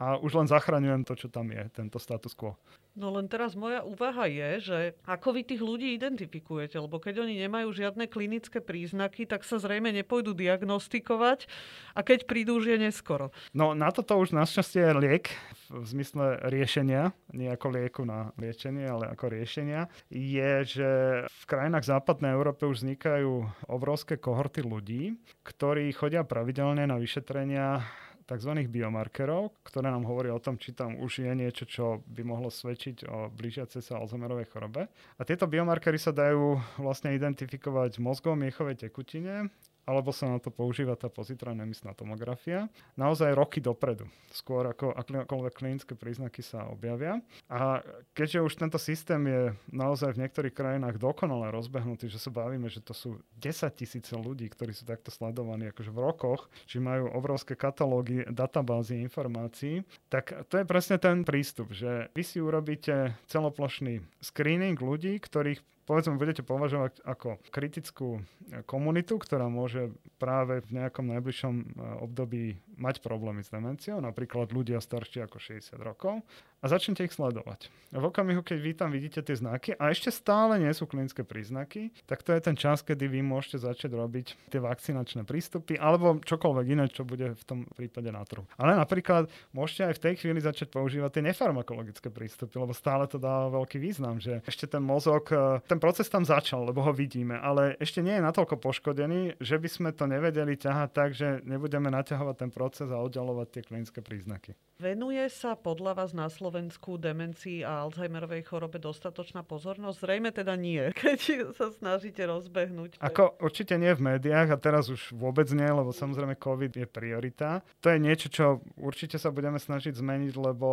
[0.00, 2.56] a už len zachraňujem to, čo tam je, tento status quo.
[2.96, 7.38] No len teraz moja úvaha je, že ako vy tých ľudí identifikujete, lebo keď oni
[7.46, 11.46] nemajú žiadne klinické príznaky, tak sa zrejme nepôjdu diagnostikovať
[11.94, 13.30] a keď prídu, už je neskoro.
[13.54, 15.24] No na toto už našťastie je liek
[15.70, 20.90] v zmysle riešenia, nie ako lieku na liečenie, ale ako riešenia, je, že
[21.30, 25.14] v krajinách západnej Európe už vznikajú obrovské kohorty ľudí,
[25.46, 27.86] ktorí chodia pravidelne na vyšetrenia
[28.30, 28.52] tzv.
[28.70, 33.10] biomarkerov, ktoré nám hovoria o tom, či tam už je niečo, čo by mohlo svedčiť
[33.10, 34.86] o blížiacej sa Alzheimerovej chorobe.
[35.18, 39.50] A tieto biomarkery sa dajú vlastne identifikovať v mozgovom miechovej tekutine
[39.90, 45.54] alebo sa na to používa tá pozitronná emisná tomografia, naozaj roky dopredu, skôr ako akékoľvek
[45.58, 47.18] klinické príznaky sa objavia.
[47.50, 47.82] A
[48.14, 49.42] keďže už tento systém je
[49.74, 54.46] naozaj v niektorých krajinách dokonale rozbehnutý, že sa bavíme, že to sú 10 tisíce ľudí,
[54.46, 60.62] ktorí sú takto sledovaní akože v rokoch, či majú obrovské katalógy, databázy informácií, tak to
[60.62, 65.58] je presne ten prístup, že vy si urobíte celoplošný screening ľudí, ktorých
[65.90, 68.22] povedzme budete považovať ako kritickú
[68.70, 69.79] komunitu, ktorá môže
[70.20, 71.64] práve v nejakom najbližšom e,
[72.04, 76.20] období mať problémy s demenciou, napríklad ľudia starší ako 60 rokov,
[76.60, 77.72] a začnete ich sledovať.
[77.90, 81.90] V okamihu, keď vy tam vidíte tie znaky a ešte stále nie sú klinické príznaky,
[82.06, 86.66] tak to je ten čas, kedy vy môžete začať robiť tie vakcinačné prístupy alebo čokoľvek
[86.70, 88.46] iné, čo bude v tom prípade na trhu.
[88.54, 93.18] Ale napríklad môžete aj v tej chvíli začať používať tie nefarmakologické prístupy, lebo stále to
[93.18, 97.42] dá veľký význam, že ešte ten mozog, e, ten proces tam začal, lebo ho vidíme,
[97.42, 101.90] ale ešte nie je natoľko poškodený, že by sme to nevedeli ťahať tak, že nebudeme
[101.90, 104.54] naťahovať ten proces a oddalovať tie klinické príznaky.
[104.78, 106.49] Venuje sa podľa vás na Slovensku
[106.98, 109.96] demencii a Alzheimerovej chorobe dostatočná pozornosť?
[110.02, 112.98] Zrejme teda nie, keď sa snažíte rozbehnúť.
[112.98, 117.62] Ako určite nie v médiách a teraz už vôbec nie, lebo samozrejme COVID je priorita.
[117.84, 120.68] To je niečo, čo určite sa budeme snažiť zmeniť, lebo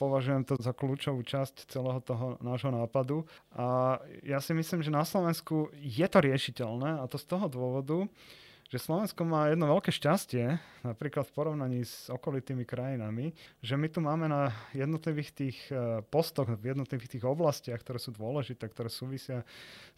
[0.00, 3.28] považujem to za kľúčovú časť celého toho nášho nápadu.
[3.52, 8.08] A ja si myslím, že na Slovensku je to riešiteľné a to z toho dôvodu,
[8.70, 10.54] že Slovensko má jedno veľké šťastie,
[10.86, 16.46] napríklad v porovnaní s okolitými krajinami, že my tu máme na jednotlivých tých e, postoch,
[16.46, 19.42] v jednotlivých tých oblastiach, ktoré sú dôležité, ktoré súvisia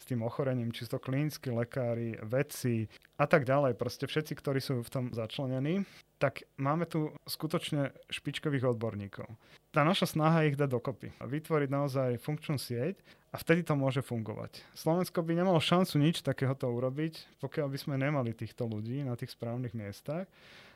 [0.01, 2.89] s tým ochorením, či to klinickí lekári, vedci
[3.21, 5.85] a tak ďalej, proste všetci, ktorí sú v tom začlenení,
[6.23, 9.27] tak máme tu skutočne špičkových odborníkov.
[9.75, 12.95] Tá naša snaha je ich dať dokopy a vytvoriť naozaj funkčnú sieť
[13.35, 14.63] a vtedy to môže fungovať.
[14.71, 19.35] Slovensko by nemalo šancu nič takéhoto urobiť, pokiaľ by sme nemali týchto ľudí na tých
[19.35, 20.31] správnych miestach.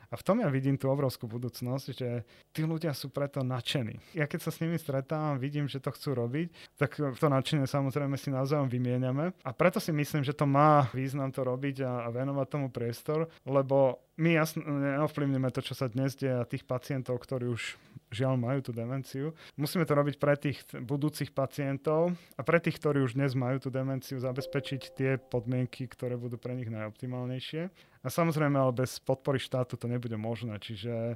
[0.08, 4.16] A v tom ja vidím tú obrovskú budúcnosť, že tí ľudia sú preto nadšení.
[4.16, 6.48] Ja keď sa s nimi stretávam, vidím, že to chcú robiť,
[6.80, 9.36] tak to nadšenie samozrejme si navzájom vymieňame.
[9.44, 14.07] A preto si myslím, že to má význam to robiť a venovať tomu priestor, lebo
[14.18, 17.78] my jasne neovplyvníme to, čo sa dnes deje a tých pacientov, ktorí už
[18.10, 19.30] žiaľ majú tú demenciu.
[19.54, 23.70] Musíme to robiť pre tých budúcich pacientov a pre tých, ktorí už dnes majú tú
[23.70, 27.70] demenciu, zabezpečiť tie podmienky, ktoré budú pre nich najoptimálnejšie.
[28.02, 30.58] A samozrejme, ale bez podpory štátu to nebude možné.
[30.58, 31.14] Čiže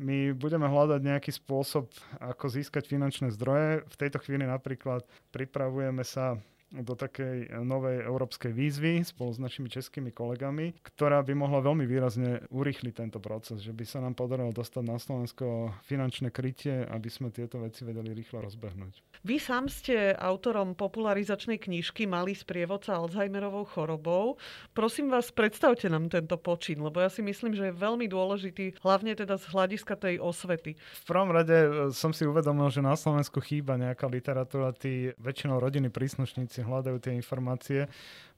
[0.00, 3.84] my budeme hľadať nejaký spôsob, ako získať finančné zdroje.
[3.84, 6.40] V tejto chvíli napríklad pripravujeme sa
[6.70, 12.46] do takej novej európskej výzvy spolu s našimi českými kolegami, ktorá by mohla veľmi výrazne
[12.54, 17.34] urýchliť tento proces, že by sa nám podarilo dostať na Slovensko finančné krytie, aby sme
[17.34, 19.02] tieto veci vedeli rýchlo rozbehnúť.
[19.26, 24.40] Vy sám ste autorom popularizačnej knižky Malý sprievodca Alzheimerovou chorobou.
[24.72, 29.12] Prosím vás, predstavte nám tento počin, lebo ja si myslím, že je veľmi dôležitý, hlavne
[29.12, 30.78] teda z hľadiska tej osvety.
[30.78, 35.60] V prvom rade e, som si uvedomil, že na Slovensku chýba nejaká literatúra, tí väčšinou
[35.60, 37.88] rodiny príslušníci hľadajú tie informácie.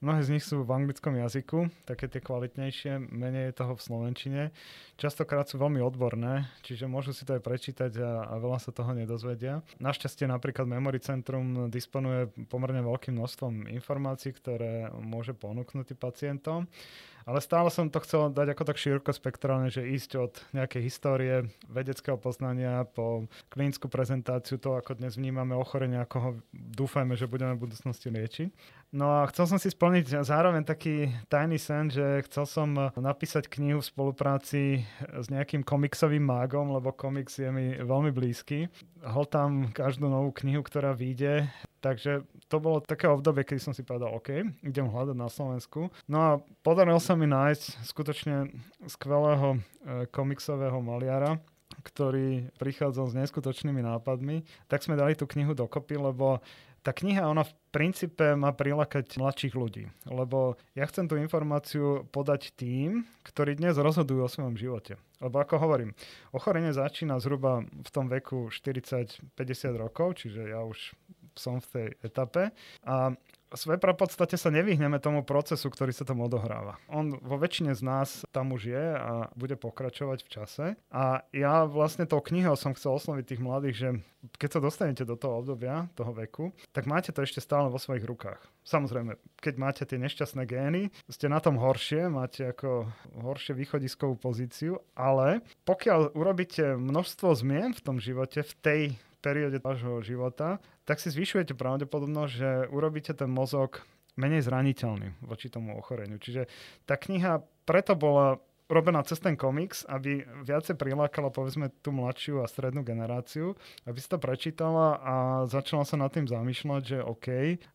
[0.03, 4.41] Mnohé z nich sú v anglickom jazyku, také tie kvalitnejšie, menej je toho v slovenčine.
[4.99, 8.91] Častokrát sú veľmi odborné, čiže môžu si to aj prečítať a, a veľa sa toho
[8.91, 9.63] nedozvedia.
[9.79, 16.67] Našťastie napríklad Memory Centrum disponuje pomerne veľkým množstvom informácií, ktoré môže ponúknuť pacientom.
[17.23, 21.35] Ale stále som to chcel dať ako tak široko spektrálne, že ísť od nejakej histórie
[21.71, 27.55] vedeckého poznania po klinickú prezentáciu, to ako dnes vnímame ochorenie, ako ho dúfajme, že budeme
[27.55, 28.49] v budúcnosti liečiť.
[28.93, 33.81] No a chcel som si splniť zároveň taký tajný sen, že chcel som napísať knihu
[33.81, 38.69] v spolupráci s nejakým komiksovým mágom, lebo komiks je mi veľmi blízky.
[39.01, 41.49] Hltám každú novú knihu, ktorá vyjde,
[41.81, 45.89] takže to bolo také obdobie, keď som si povedal, OK, idem hľadať na Slovensku.
[46.05, 46.31] No a
[46.61, 48.53] podarilo sa mi nájsť skutočne
[48.85, 51.41] skvelého e, komiksového maliara,
[51.81, 56.45] ktorý prichádzal s neskutočnými nápadmi, tak sme dali tú knihu dokopy, lebo
[56.83, 62.51] tá kniha, ona v princípe má prilákať mladších ľudí, lebo ja chcem tú informáciu podať
[62.59, 64.99] tým, ktorí dnes rozhodujú o svojom živote.
[65.23, 65.95] Lebo ako hovorím,
[66.35, 69.31] ochorenie začína zhruba v tom veku 40-50
[69.79, 70.91] rokov, čiže ja už
[71.33, 72.51] som v tej etape.
[72.83, 73.15] A
[73.55, 76.77] svojej podstate sa nevyhneme tomu procesu, ktorý sa tam odohráva.
[76.89, 80.65] On vo väčšine z nás tam už je a bude pokračovať v čase.
[80.89, 83.89] A ja vlastne tou knihou som chcel osloviť tých mladých, že
[84.39, 88.07] keď sa dostanete do toho obdobia, toho veku, tak máte to ešte stále vo svojich
[88.07, 88.39] rukách.
[88.63, 92.87] Samozrejme, keď máte tie nešťastné gény, ste na tom horšie, máte ako
[93.19, 98.81] horšie východiskovú pozíciu, ale pokiaľ urobíte množstvo zmien v tom živote, v tej
[99.23, 103.83] perióde vášho života, tak si zvyšujete pravdepodobnosť, že urobíte ten mozog
[104.19, 106.21] menej zraniteľný voči tomu ochoreniu.
[106.21, 106.45] Čiže
[106.85, 108.37] tá kniha preto bola
[108.71, 113.53] robená cez ten komiks, aby viacej prilákala povedzme tú mladšiu a strednú generáciu,
[113.85, 115.15] aby si to prečítala a
[115.45, 117.27] začala sa nad tým zamýšľať, že OK,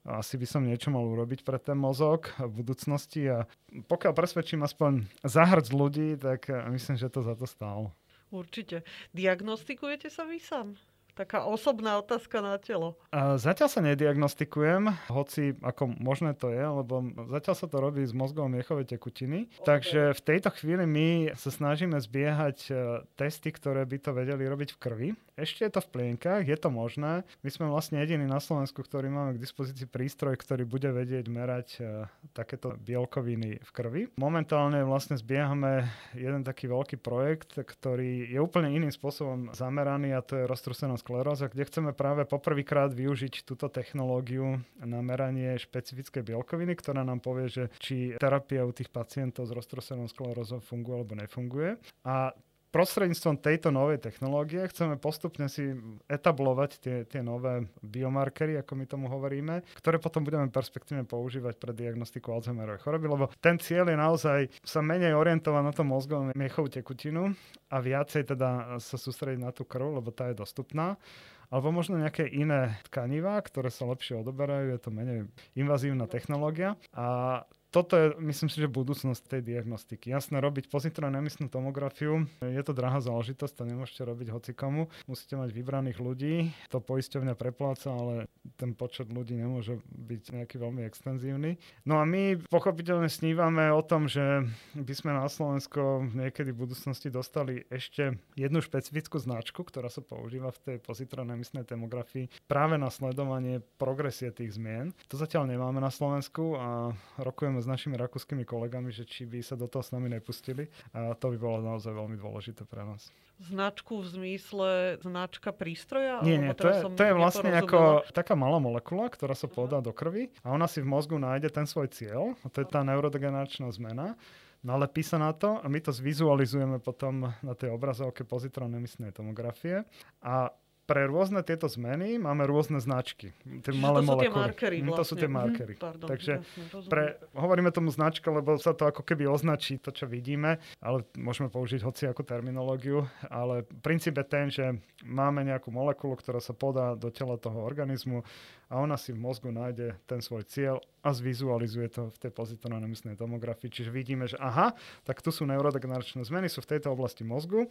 [0.09, 3.39] asi by som niečo mal urobiť pre ten mozog v budúcnosti a
[3.87, 7.95] pokiaľ presvedčím aspoň zahrc ľudí, tak myslím, že to za to stálo.
[8.29, 8.85] Určite.
[9.17, 10.77] Diagnostikujete sa vy sám?
[11.19, 12.95] Taká osobná otázka na telo.
[13.11, 17.03] A zatiaľ sa nediagnostikujem, hoci ako možné to je, lebo
[17.35, 19.51] zatiaľ sa to robí z mozgovom miechovej tekutiny.
[19.51, 19.67] Okay.
[19.67, 22.73] Takže v tejto chvíli my sa snažíme zbiehať e,
[23.19, 25.09] testy, ktoré by to vedeli robiť v krvi.
[25.39, 27.23] Ešte je to v plienkach, je to možné.
[27.47, 31.69] My sme vlastne jediní na Slovensku, ktorý máme k dispozícii prístroj, ktorý bude vedieť merať
[31.79, 34.03] uh, takéto bielkoviny v krvi.
[34.19, 35.87] Momentálne vlastne zbiehame
[36.19, 41.47] jeden taký veľký projekt, ktorý je úplne iným spôsobom zameraný a to je roztrusenosť skleróza,
[41.47, 47.65] kde chceme práve poprvýkrát využiť túto technológiu na meranie špecifické bielkoviny, ktorá nám povie, že
[47.79, 51.79] či terapia u tých pacientov s roztrosenou sklerózou funguje alebo nefunguje.
[52.03, 52.35] A
[52.71, 55.73] prostredníctvom tejto novej technológie chceme postupne si
[56.07, 61.73] etablovať tie, tie nové biomarkery, ako my tomu hovoríme, ktoré potom budeme perspektívne používať pre
[61.73, 66.69] diagnostiku Alzheimerovej choroby, lebo ten cieľ je naozaj sa menej orientovať na to mozgovú miechovú
[66.69, 67.33] tekutinu
[67.73, 71.01] a viacej teda sa sústrediť na tú krv, lebo tá je dostupná
[71.49, 75.21] alebo možno nejaké iné tkanivá, ktoré sa lepšie odoberajú, je to menej
[75.57, 76.77] invazívna technológia.
[76.93, 80.09] A toto je, myslím si, že budúcnosť tej diagnostiky.
[80.09, 84.89] Jasné, robiť pozitívnu emisnú tomografiu, je to drahá záležitosť, to nemôžete robiť hocikomu.
[85.05, 86.35] Musíte mať vybraných ľudí,
[86.73, 88.15] to poisťovňa prepláca, ale
[88.57, 91.61] ten počet ľudí nemôže byť nejaký veľmi extenzívny.
[91.85, 97.13] No a my pochopiteľne snívame o tom, že by sme na Slovensko niekedy v budúcnosti
[97.13, 102.89] dostali ešte jednu špecifickú značku, ktorá sa používa v tej pozitívnej emisnej tomografii práve na
[102.89, 104.97] sledovanie progresie tých zmien.
[105.13, 109.55] To zatiaľ nemáme na Slovensku a rokujeme s našimi rakúskymi kolegami, že či by sa
[109.55, 110.71] do toho s nami nepustili.
[110.95, 113.11] A to by bolo naozaj veľmi dôležité pre nás.
[113.39, 116.19] Značku v zmysle značka prístroja?
[116.27, 119.95] Nie, nie, to je, to je vlastne ako taká malá molekula, ktorá sa podá do
[119.95, 122.35] krvi a ona si v mozgu nájde ten svoj cieľ.
[122.43, 124.19] A to je tá neurodegeneračná zmena
[124.63, 129.87] nalepí sa na to a my to zvizualizujeme potom na tej obrazovke pozitrónnej emisnej tomografie
[130.19, 130.51] a
[130.89, 133.37] pre rôzne tieto zmeny máme rôzne značky.
[133.61, 134.97] Tie malé to sú tie markery vlastne.
[134.97, 135.75] To sú tie mhm, markery.
[135.77, 137.05] Mm-hmm, pardon, Takže jasne, pre,
[137.37, 141.85] hovoríme tomu značka, lebo sa to ako keby označí to, čo vidíme, ale môžeme použiť
[141.85, 144.65] hoci ako terminológiu, ale princíp je ten, že
[145.05, 148.25] máme nejakú molekulu, ktorá sa podá do tela toho organizmu
[148.69, 152.85] a ona si v mozgu nájde ten svoj cieľ a zvizualizuje to v tej pozitívnej
[152.85, 153.73] nemyslnej tomografii.
[153.73, 154.77] Čiže vidíme, že aha,
[155.09, 157.65] tak tu sú neurodegeneračné zmeny, sú v tejto oblasti mozgu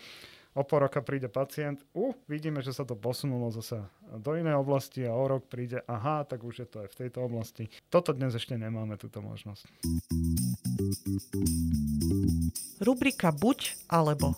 [0.58, 3.78] o pol roka príde pacient, uh, vidíme, že sa to posunulo zase
[4.18, 7.20] do inej oblasti a o rok príde, aha, tak už je to aj v tejto
[7.22, 7.70] oblasti.
[7.94, 9.70] Toto dnes ešte nemáme, túto možnosť.
[12.82, 14.34] Rubrika buď alebo.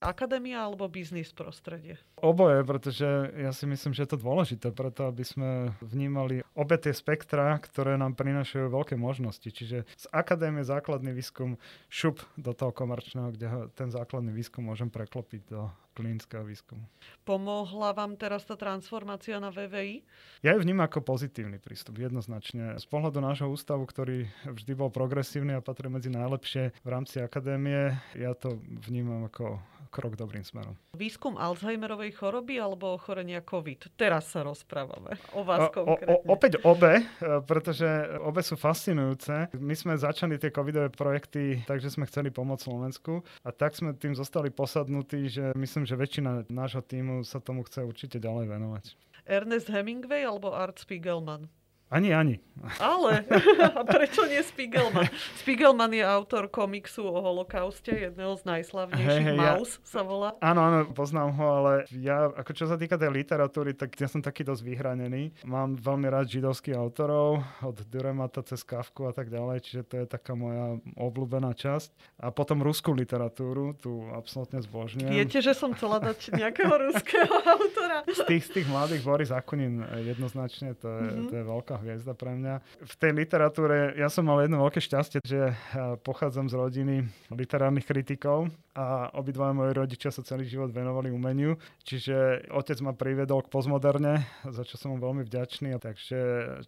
[0.00, 2.00] Akadémia alebo biznis prostredie?
[2.24, 3.04] Oboje, pretože
[3.36, 8.00] ja si myslím, že je to dôležité preto, aby sme vnímali obe tie spektra, ktoré
[8.00, 9.44] nám prinášajú veľké možnosti.
[9.44, 11.60] Čiže z akadémie základný výskum
[11.92, 13.46] šup do toho komerčného, kde
[13.76, 16.80] ten základný výskum môžem preklopiť do klinického výskumu.
[17.28, 20.00] Pomohla vám teraz tá transformácia na VVI?
[20.40, 22.80] Ja ju vnímam ako pozitívny prístup, jednoznačne.
[22.80, 28.00] Z pohľadu nášho ústavu, ktorý vždy bol progresívny a patrí medzi najlepšie v rámci akadémie,
[28.16, 28.56] ja to
[28.88, 29.60] vnímam ako
[29.90, 30.78] krok dobrým smerom.
[30.94, 33.98] Výskum Alzheimerovej choroby alebo ochorenia COVID?
[33.98, 36.22] Teraz sa rozprávame o vás o, konkrétne.
[36.22, 37.04] O, opäť obe, e,
[37.44, 37.86] pretože
[38.22, 39.50] obe sú fascinujúce.
[39.58, 44.14] My sme začali tie covidové projekty, takže sme chceli pomôcť Slovensku a tak sme tým
[44.14, 48.84] zostali posadnutí, že myslím, že väčšina nášho týmu sa tomu chce určite ďalej venovať.
[49.26, 51.50] Ernest Hemingway alebo Art Spiegelman?
[51.90, 52.38] Ani, ani.
[52.78, 53.24] Ale,
[53.78, 55.08] a prečo nie Spiegelman?
[55.40, 60.36] Spiegelman je autor komiksu o holokauste, jedného z najslavnejších, hey, hey, Maus ja, sa volá.
[60.44, 64.20] Áno, áno, poznám ho, ale ja, ako čo sa týka tej literatúry, tak ja som
[64.20, 65.34] taký dosť vyhranený.
[65.48, 70.06] Mám veľmi rád židovských autorov, od Duremata cez Kafku a tak ďalej, čiže to je
[70.06, 72.20] taká moja obľúbená časť.
[72.20, 75.10] A potom ruskú literatúru, tu absolútne zbožňujem.
[75.10, 78.04] Viete, že som chcela dať nejakého ruského autora?
[78.04, 81.28] Z tých, z tých mladých Boris Akunin jednoznačne, to je, mm-hmm.
[81.32, 82.54] to je veľká hviezda pre mňa.
[82.84, 85.56] V tej literatúre ja som mal jedno veľké šťastie, že
[86.04, 86.94] pochádzam z rodiny
[87.32, 93.42] literárnych kritikov, a obidva moji rodičia sa celý život venovali umeniu, čiže otec ma priviedol
[93.42, 95.74] k postmoderne, za čo som mu veľmi vďačný.
[95.82, 96.18] Takže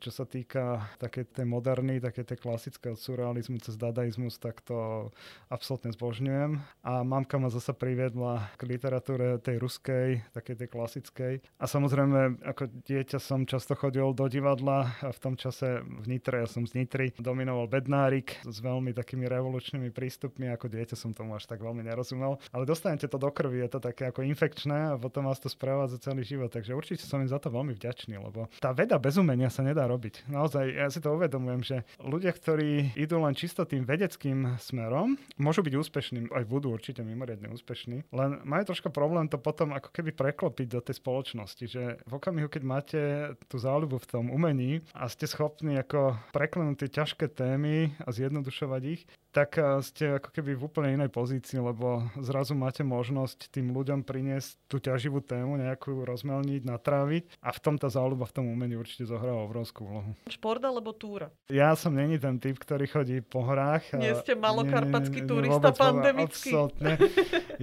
[0.02, 5.08] čo sa týka také tej moderny, také tej klasické od surrealizmu cez dadaizmus, tak to
[5.46, 6.58] absolútne zbožňujem.
[6.82, 11.32] A mamka ma zase priviedla k literatúre tej ruskej, takej tej klasickej.
[11.62, 16.42] A samozrejme, ako dieťa som často chodil do divadla a v tom čase v Nitre,
[16.42, 21.38] ja som z Nitry, dominoval bednárik s veľmi takými revolučnými prístupmi, ako dieťa som tomu
[21.38, 22.01] až tak veľmi nerozumel.
[22.50, 26.02] Ale dostanete to do krvi, je to také ako infekčné a potom vás to sprevádza
[26.02, 26.50] celý život.
[26.50, 29.86] Takže určite som im za to veľmi vďačný, lebo tá veda bez umenia sa nedá
[29.86, 30.26] robiť.
[30.30, 35.62] Naozaj, ja si to uvedomujem, že ľudia, ktorí idú len čisto tým vedeckým smerom, môžu
[35.62, 40.12] byť úspešní, aj budú určite mimoriadne úspešní, len majú troška problém to potom ako keby
[40.12, 43.00] preklopiť do tej spoločnosti, že v okamihu, keď máte
[43.48, 48.82] tú záľubu v tom umení a ste schopní ako preklenúť tie ťažké témy a zjednodušovať
[48.86, 51.81] ich, tak eh, ste ako keby v úplne inej pozícii, lebo
[52.20, 57.74] zrazu máte možnosť tým ľuďom priniesť tú ťaživú tému, nejakú rozmelniť, natráviť a v tom
[57.76, 60.10] tá záľuba v tom umení určite zohráva obrovskú úlohu.
[60.28, 61.28] Šport alebo túra?
[61.50, 63.94] Ja som není ten typ, ktorý chodí po horách.
[63.96, 66.50] Nie ste malokarpatský turista pandemický.
[66.52, 66.92] Absolutne.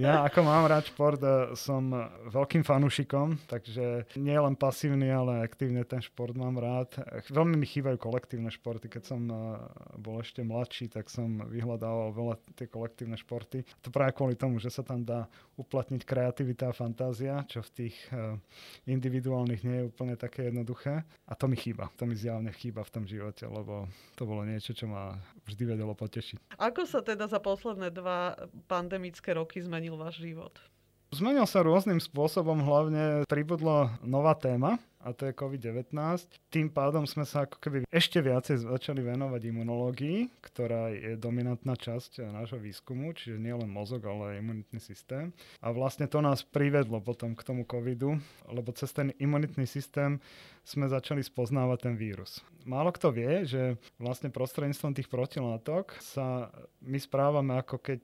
[0.00, 1.92] Ja ako mám rád šport, eh, som
[2.30, 6.94] veľkým fanúšikom, takže nie len pasívny, ale aktívne ten šport mám rád.
[7.28, 8.88] Veľmi mi chýbajú kolektívne športy.
[8.88, 9.36] Keď som eh,
[10.00, 13.66] bol ešte mladší, tak som vyhľadával veľa tie kolektívne športy.
[13.84, 17.96] To práve kvôli tomu, že sa tam dá uplatniť kreativita a fantázia, čo v tých
[18.10, 18.36] uh,
[18.88, 21.02] individuálnych nie je úplne také jednoduché.
[21.28, 21.88] A to mi chýba.
[22.00, 25.92] To mi zjavne chýba v tom živote, lebo to bolo niečo, čo ma vždy vedelo
[25.94, 26.56] potešiť.
[26.58, 28.36] Ako sa teda za posledné dva
[28.70, 30.56] pandemické roky zmenil váš život?
[31.10, 35.90] Zmenil sa rôznym spôsobom, hlavne pribudla nová téma, a to je COVID-19.
[36.52, 42.30] Tým pádom sme sa ako keby ešte viacej začali venovať imunológii, ktorá je dominantná časť
[42.30, 45.34] nášho výskumu, čiže nie len mozog, ale aj imunitný systém.
[45.58, 50.22] A vlastne to nás privedlo potom k tomu covidu, lebo cez ten imunitný systém
[50.62, 52.38] sme začali spoznávať ten vírus.
[52.68, 56.52] Málo kto vie, že vlastne prostredníctvom tých protilátok sa
[56.84, 58.02] my správame ako keď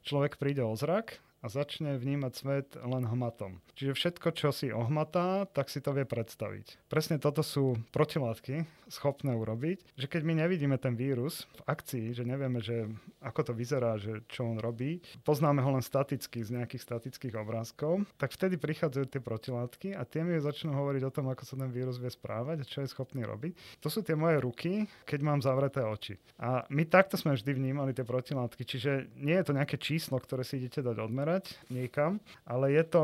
[0.00, 3.62] človek príde o zrak a začne vnímať svet len hmatom.
[3.78, 6.90] Čiže všetko, čo si ohmatá, tak si to vie predstaviť.
[6.90, 12.24] Presne toto sú protilátky schopné urobiť, že keď my nevidíme ten vírus v akcii, že
[12.24, 12.88] nevieme, že
[13.20, 18.08] ako to vyzerá, že čo on robí, poznáme ho len staticky z nejakých statických obrázkov,
[18.16, 21.68] tak vtedy prichádzajú tie protilátky a tie mi začnú hovoriť o tom, ako sa ten
[21.68, 23.84] vírus vie správať a čo je schopný robiť.
[23.84, 26.16] To sú tie moje ruky, keď mám zavreté oči.
[26.40, 30.42] A my takto sme vždy vnímali tie protilátky, čiže nie je to nejaké číslo, ktoré
[30.42, 33.02] si idete dať odmerať, zamerať niekam, ale je to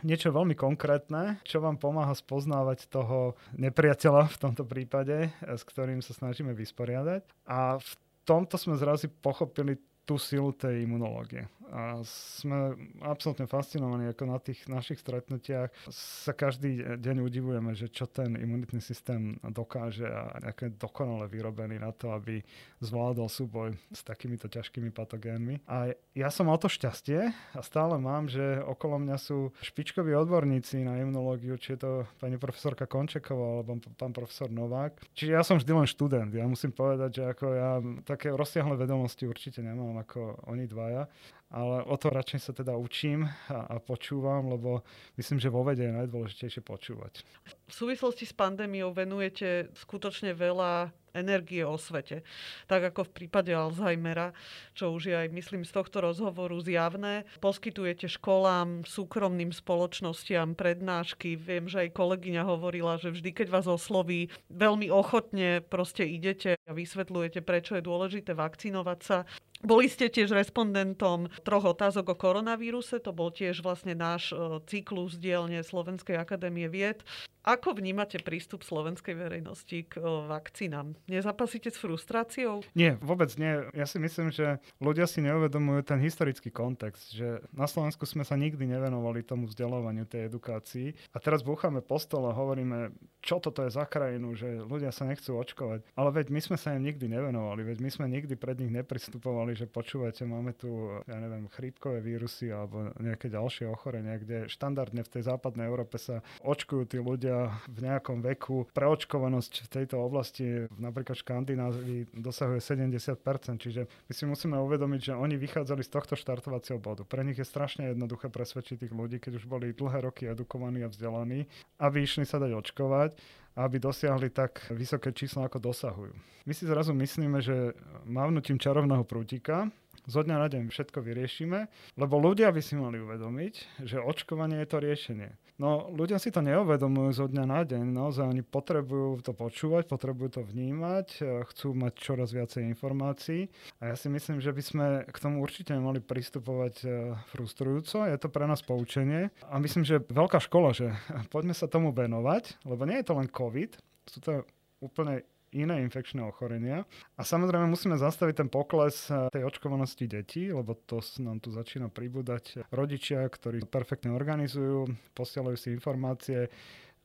[0.00, 6.16] niečo veľmi konkrétne, čo vám pomáha spoznávať toho nepriateľa v tomto prípade, s ktorým sa
[6.16, 7.24] snažíme vysporiadať.
[7.48, 7.92] A v
[8.24, 9.76] tomto sme zrazu pochopili
[10.08, 11.48] tú silu tej imunológie.
[11.72, 18.06] A sme absolútne fascinovaní, ako na tých našich stretnutiach sa každý deň udivujeme, že čo
[18.06, 22.42] ten imunitný systém dokáže a aké dokonale vyrobený na to, aby
[22.78, 25.66] zvládol súboj s takýmito ťažkými patogénmi.
[25.66, 30.86] A ja som mal to šťastie a stále mám, že okolo mňa sú špičkoví odborníci
[30.86, 31.92] na imunológiu, či je to
[32.22, 35.02] pani profesorka Končeková alebo pán profesor Novák.
[35.18, 36.30] Čiže ja som vždy len študent.
[36.30, 37.70] Ja musím povedať, že ako ja
[38.06, 41.10] také rozsiahle vedomosti určite nemám ako oni dvaja,
[41.50, 44.82] ale o to radšej sa teda učím a, a počúvam, lebo
[45.14, 47.22] myslím, že vo vede je najdôležitejšie počúvať.
[47.70, 52.20] V súvislosti s pandémiou venujete skutočne veľa energie o svete.
[52.68, 54.36] Tak ako v prípade Alzheimera,
[54.76, 57.24] čo už je aj, myslím, z tohto rozhovoru zjavné.
[57.40, 61.40] Poskytujete školám, súkromným spoločnostiam prednášky.
[61.40, 66.76] Viem, že aj kolegyňa hovorila, že vždy, keď vás osloví, veľmi ochotne proste idete a
[66.76, 69.24] vysvetľujete, prečo je dôležité vakcinovať sa.
[69.64, 75.16] Boli ste tiež respondentom troch otázok o koronavíruse, to bol tiež vlastne náš e, cyklus
[75.16, 77.00] dielne Slovenskej akadémie vied.
[77.46, 80.98] Ako vnímate prístup slovenskej verejnosti k vakcínám?
[81.06, 82.66] Nezapasíte s frustráciou?
[82.74, 83.62] Nie, vôbec nie.
[83.70, 88.34] Ja si myslím, že ľudia si neuvedomujú ten historický kontext, že na Slovensku sme sa
[88.34, 90.98] nikdy nevenovali tomu vzdelávaniu, tej edukácii.
[91.14, 92.90] A teraz búchame po stole a hovoríme,
[93.22, 95.86] čo toto je za krajinu, že ľudia sa nechcú očkovať.
[95.94, 99.54] Ale veď my sme sa im nikdy nevenovali, veď my sme nikdy pred nich nepristupovali,
[99.54, 105.12] že počúvate, máme tu, ja neviem, chrípkové vírusy alebo nejaké ďalšie ochorenia, kde štandardne v
[105.14, 107.35] tej západnej Európe sa očkujú tí ľudia
[107.68, 108.68] v nejakom veku.
[108.72, 113.16] Preočkovanosť v tejto oblasti napríklad v Škandinávii dosahuje 70%,
[113.62, 117.04] čiže my si musíme uvedomiť, že oni vychádzali z tohto štartovacieho bodu.
[117.04, 120.92] Pre nich je strašne jednoduché presvedčiť tých ľudí, keď už boli dlhé roky edukovaní a
[120.92, 121.46] vzdelaní,
[121.80, 123.12] aby išli sa dať očkovať
[123.56, 126.12] aby dosiahli tak vysoké číslo, ako dosahujú.
[126.44, 127.72] My si zrazu myslíme, že
[128.04, 129.72] mávnutím čarovného prútika
[130.06, 131.66] zo dňa na deň všetko vyriešime,
[131.98, 135.30] lebo ľudia by si mali uvedomiť, že očkovanie je to riešenie.
[135.56, 140.40] No ľudia si to neuvedomujú zo dňa na deň, naozaj oni potrebujú to počúvať, potrebujú
[140.40, 143.48] to vnímať, e, chcú mať čoraz viacej informácií.
[143.80, 146.88] A ja si myslím, že by sme k tomu určite mali pristupovať e,
[147.32, 149.32] frustrujúco, je to pre nás poučenie.
[149.48, 150.92] A myslím, že veľká škola, že
[151.32, 153.80] poďme sa tomu venovať, lebo nie je to len COVID,
[154.12, 154.44] sú to
[154.84, 155.24] úplne
[155.56, 156.84] iné infekčné ochorenia.
[157.16, 161.88] A samozrejme musíme zastaviť ten pokles eh, tej očkovanosti detí, lebo to nám tu začína
[161.88, 166.52] pribúdať rodičia, ktorí perfektne organizujú, posielajú si informácie,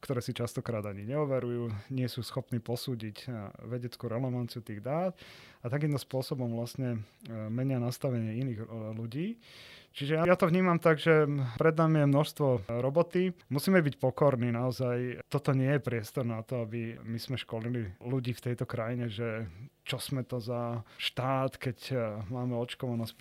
[0.01, 3.31] ktoré si častokrát ani neoverujú, nie sú schopní posúdiť eh,
[3.71, 5.15] vedeckú relevanciu tých dát
[5.63, 8.59] a takýmto spôsobom vlastne eh, menia nastavenie iných
[8.97, 9.39] ľudí.
[9.91, 11.27] Čiže ja to vnímam tak, že
[11.59, 12.47] pred nami je množstvo
[12.79, 13.35] roboty.
[13.51, 15.27] Musíme byť pokorní naozaj.
[15.27, 19.51] Toto nie je priestor na to, aby my sme školili ľudí v tejto krajine, že
[19.81, 23.13] čo sme to za štát, keď eh, máme očkovanosť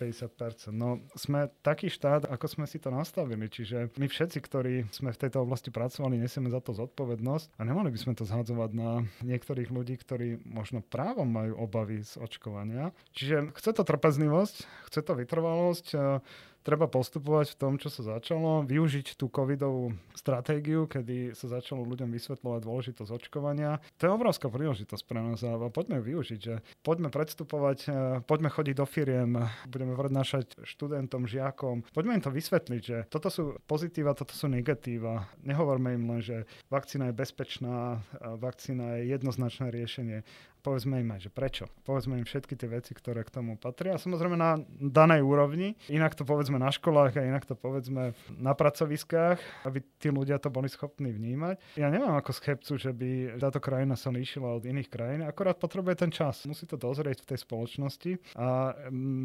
[0.71, 0.71] 50%.
[0.71, 3.49] No sme taký štát, ako sme si to nastavili.
[3.49, 7.89] Čiže my všetci, ktorí sme v tejto oblasti pracovali, nesieme za to zodpovednosť a nemali
[7.89, 12.93] by sme to zhadzovať na niektorých ľudí, ktorí možno právom majú obavy z očkovania.
[13.17, 14.55] Čiže chce to trpezlivosť,
[14.87, 16.21] chce to vytrvalosť, eh,
[16.61, 22.13] treba postupovať v tom, čo sa začalo, využiť tú covidovú stratégiu, kedy sa začalo ľuďom
[22.13, 23.81] vysvetľovať dôležitosť očkovania.
[23.97, 26.55] To je obrovská príležitosť pre nás a poďme ju využiť, že
[26.85, 27.91] poďme predstupovať, e,
[28.25, 29.31] poďme chodiť do firiem,
[29.67, 35.29] budeme prednášať študentom, žiakom, poďme im to vysvetliť, že toto sú pozitíva, toto sú negatíva.
[35.41, 40.21] Nehovorme im len, že vakcína je bezpečná, vakcína je jednoznačné riešenie
[40.61, 41.65] povedzme im aj, že prečo.
[41.83, 43.97] Povedzme im všetky tie veci, ktoré k tomu patria.
[43.97, 45.73] Samozrejme na danej úrovni.
[45.89, 50.53] Inak to povedzme na školách a inak to povedzme na pracoviskách, aby tí ľudia to
[50.53, 51.81] boli schopní vnímať.
[51.81, 56.05] Ja nemám ako skepcu, že by táto krajina sa líšila od iných krajín, akorát potrebuje
[56.05, 56.45] ten čas.
[56.45, 58.77] Musí to dozrieť v tej spoločnosti a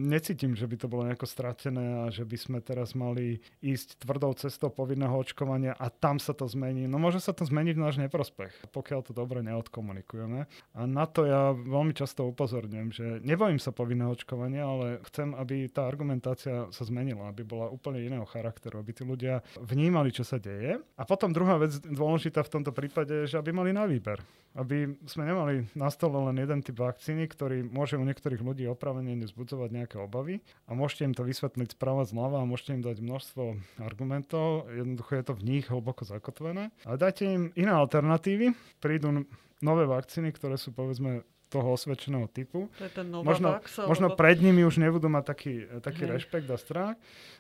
[0.09, 4.33] necítim, že by to bolo nejako stratené a že by sme teraz mali ísť tvrdou
[4.41, 6.89] cestou povinného očkovania a tam sa to zmení.
[6.89, 10.49] No môže sa to zmeniť v náš neprospech, pokiaľ to dobre neodkomunikujeme.
[10.73, 15.67] A na to ja veľmi často upozorňujem, že nebojím sa povinného očkovania, ale chcem, aby
[15.67, 20.39] tá argumentácia sa zmenila, aby bola úplne iného charakteru, aby tí ľudia vnímali, čo sa
[20.39, 20.79] deje.
[20.95, 24.23] A potom druhá vec dôležitá v tomto prípade je, že aby mali na výber.
[24.57, 29.13] Aby sme nemali na stole len jeden typ vakcíny, ktorý môže u niektorých ľudí opravene
[29.21, 33.45] nezbudzovať nejaké obavy a môžete im to vysvetliť správa zľava a môžete im dať množstvo
[33.85, 34.65] argumentov.
[34.73, 36.73] Jednoducho je to v nich hlboko zakotvené.
[36.89, 38.57] Ale dajte im iné alternatívy.
[38.81, 39.29] Prídu
[39.67, 42.67] nové vakcíny, ktoré sú povedzme toho osvedčeného typu.
[42.79, 46.59] To je ten možno, vax, možno pred nimi už nebudú mať taký, taký rešpekt a
[46.59, 46.95] strach.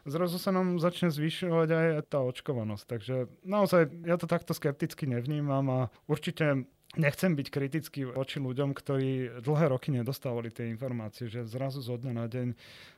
[0.07, 2.85] Zrazu sa nám začne zvyšovať aj tá očkovanosť.
[2.87, 9.41] Takže naozaj ja to takto skepticky nevnímam a určite nechcem byť kritický voči ľuďom, ktorí
[9.45, 12.49] dlhé roky nedostávali tie informácie, že zrazu zo dňa na deň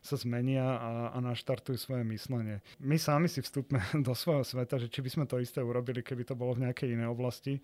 [0.01, 2.63] sa zmenia a, a naštartujú svoje myslenie.
[2.79, 6.25] My sami si vstúpme do svojho sveta, že či by sme to isté urobili, keby
[6.25, 7.59] to bolo v nejakej inej oblasti,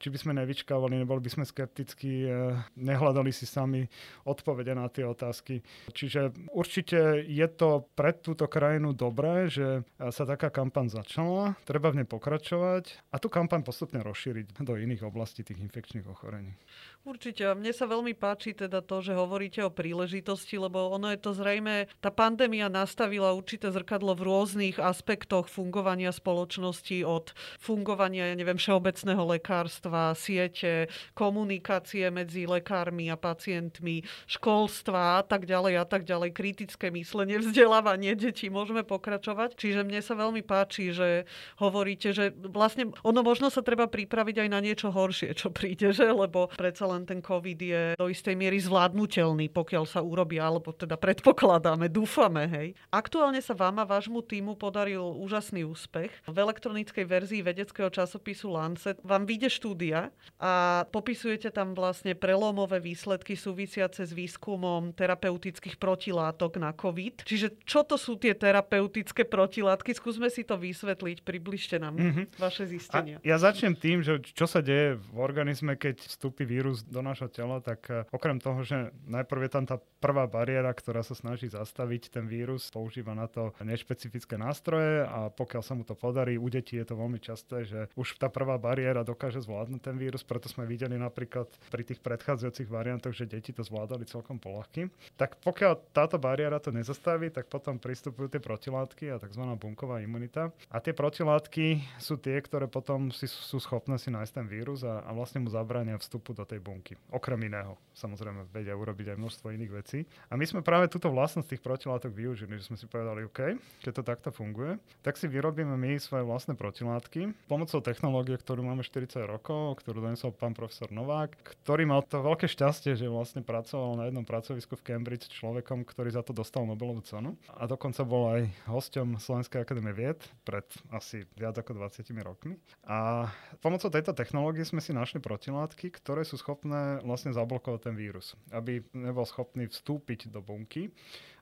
[0.00, 3.88] či by sme nevyčkávali, neboli by sme skeptickí, eh, nehľadali si sami
[4.28, 5.64] odpovede na tie otázky.
[5.92, 12.02] Čiže určite je to pre túto krajinu dobré, že sa taká kampaň začala, treba v
[12.02, 16.54] nej pokračovať a tú kampaň postupne rozšíriť do iných oblastí tých infekčných ochorení.
[17.00, 17.48] Určite.
[17.56, 21.88] Mne sa veľmi páči teda to, že hovoríte o príležitosti, lebo ono je to zrejme,
[21.96, 29.24] tá pandémia nastavila určité zrkadlo v rôznych aspektoch fungovania spoločnosti, od fungovania, ja neviem, všeobecného
[29.32, 36.92] lekárstva, siete, komunikácie medzi lekármi a pacientmi, školstva a tak ďalej a tak ďalej, kritické
[36.92, 39.56] myslenie, vzdelávanie detí, môžeme pokračovať.
[39.56, 41.24] Čiže mne sa veľmi páči, že
[41.64, 46.12] hovoríte, že vlastne ono možno sa treba pripraviť aj na niečo horšie, čo príde, že?
[46.12, 50.98] Lebo predsa len ten COVID je do istej miery zvládnutelný, pokiaľ sa urobí, alebo teda
[50.98, 52.68] predpokladáme, dúfame, hej.
[52.90, 56.10] Aktuálne sa vám a vášmu týmu podaril úžasný úspech.
[56.26, 60.10] V elektronickej verzii vedeckého časopisu Lancet vám vyjde štúdia
[60.42, 67.22] a popisujete tam vlastne prelomové výsledky súvisiace s výskumom terapeutických protilátok na COVID.
[67.22, 69.94] Čiže čo to sú tie terapeutické protilátky?
[69.94, 72.24] Skúsme si to vysvetliť, približte nám mm-hmm.
[72.40, 73.20] vaše zistenia.
[73.20, 77.28] A ja začnem tým, že čo sa deje v organizme, keď vstúpi vírus do nášho
[77.28, 81.50] tela, tak eh, okrem toho, že najprv je tam tá prvá bariéra, ktorá sa snaží
[81.50, 86.48] zastaviť ten vírus, používa na to nešpecifické nástroje a pokiaľ sa mu to podarí, u
[86.48, 90.48] detí je to veľmi časté, že už tá prvá bariéra dokáže zvládnuť ten vírus, preto
[90.48, 94.88] sme videli napríklad pri tých predchádzajúcich variantoch, že deti to zvládali celkom polahky.
[95.18, 99.42] Tak pokiaľ táto bariéra to nezastaví, tak potom pristupujú tie protilátky a tzv.
[99.58, 100.54] bunková imunita.
[100.70, 105.02] A tie protilátky sú tie, ktoré potom si, sú schopné si nájsť ten vírus a,
[105.04, 106.69] a vlastne mu zabránia vstupu do tej bunky.
[107.10, 107.74] Okrem iného.
[107.90, 109.98] Samozrejme, vedia urobiť aj množstvo iných vecí.
[110.30, 113.92] A my sme práve túto vlastnosť tých protilátok využili, že sme si povedali, OK, keď
[113.92, 119.20] to takto funguje, tak si vyrobíme my svoje vlastné protilátky pomocou technológie, ktorú máme 40
[119.26, 124.04] rokov, ktorú donesol pán profesor Novák, ktorý mal to veľké šťastie, že vlastne pracoval na
[124.08, 127.36] jednom pracovisku v Cambridge s človekom, ktorý za to dostal Nobelovú cenu.
[127.52, 132.56] A dokonca bol aj hosťom Slovenskej akadémie vied pred asi viac ako 20 rokmi.
[132.88, 133.28] A
[133.60, 136.59] pomocou tejto technológie sme si našli protilátky, ktoré sú schopné
[137.04, 140.92] vlastne zablokovať ten vírus, aby nebol schopný vstúpiť do bunky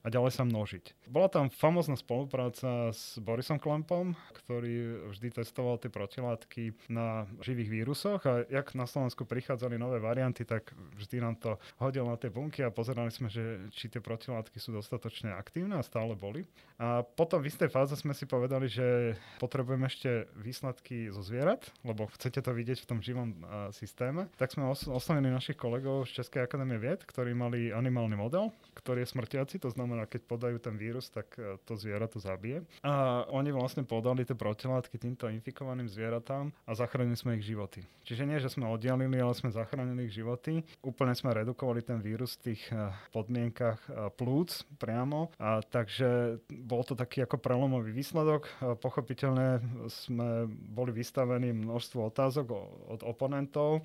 [0.08, 1.04] a ďalej sa množiť.
[1.12, 8.24] Bola tam famózna spolupráca s Borisom Klampom, ktorý vždy testoval tie protilátky na živých vírusoch
[8.24, 12.64] a jak na Slovensku prichádzali nové varianty, tak vždy nám to hodil na tie bunky
[12.64, 16.48] a pozerali sme, že či tie protilátky sú dostatočne aktívne a stále boli.
[16.80, 22.08] A potom v istej fáze sme si povedali, že potrebujeme ešte výsledky zo zvierat, lebo
[22.16, 23.44] chcete to vidieť v tom živom
[23.74, 24.30] systéme.
[24.40, 29.02] Tak sme os- oslovili našich kolegov z Českej akadémie vied, ktorí mali animálny model, ktorý
[29.02, 32.62] je smrtiaci, to znamená znamená, keď podajú ten vírus, tak e, to zviera to zabije.
[32.86, 37.82] A oni vlastne podali tie protilátky týmto infikovaným zvieratám a zachránili sme ich životy.
[38.06, 40.62] Čiže nie, že sme oddialili, ale sme zachránili ich životy.
[40.86, 45.34] Úplne sme redukovali ten vírus v tých e, podmienkach e, plúc priamo.
[45.42, 48.46] A takže bol to taký ako prelomový výsledok.
[48.78, 49.58] Pochopiteľne
[49.90, 52.46] sme boli vystavení množstvu otázok
[52.94, 53.82] od oponentov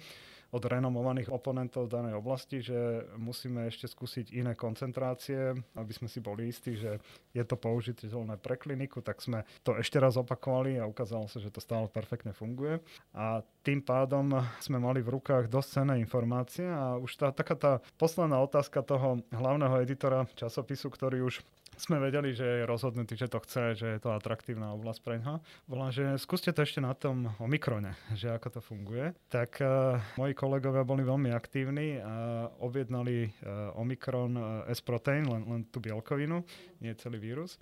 [0.54, 6.22] od renomovaných oponentov v danej oblasti, že musíme ešte skúsiť iné koncentrácie, aby sme si
[6.22, 7.02] boli istí, že
[7.34, 11.50] je to použiteľné pre kliniku, tak sme to ešte raz opakovali a ukázalo sa, že
[11.50, 12.78] to stále perfektne funguje.
[13.18, 17.74] A tým pádom sme mali v rukách dosť cenné informácie a už tá, taká tá
[17.98, 21.42] posledná otázka toho hlavného editora časopisu, ktorý už
[21.78, 25.42] sme vedeli, že je rozhodnutý, že to chce, že je to atraktívna oblasť pre ňa.
[25.66, 29.14] Volá, že skúste to ešte na tom Omikrone, že ako to funguje.
[29.30, 35.62] Tak uh, moji kolegovia boli veľmi aktívni a objednali uh, Omikron uh, S-protein, len, len
[35.70, 36.46] tú bielkovinu,
[36.82, 37.58] nie celý vírus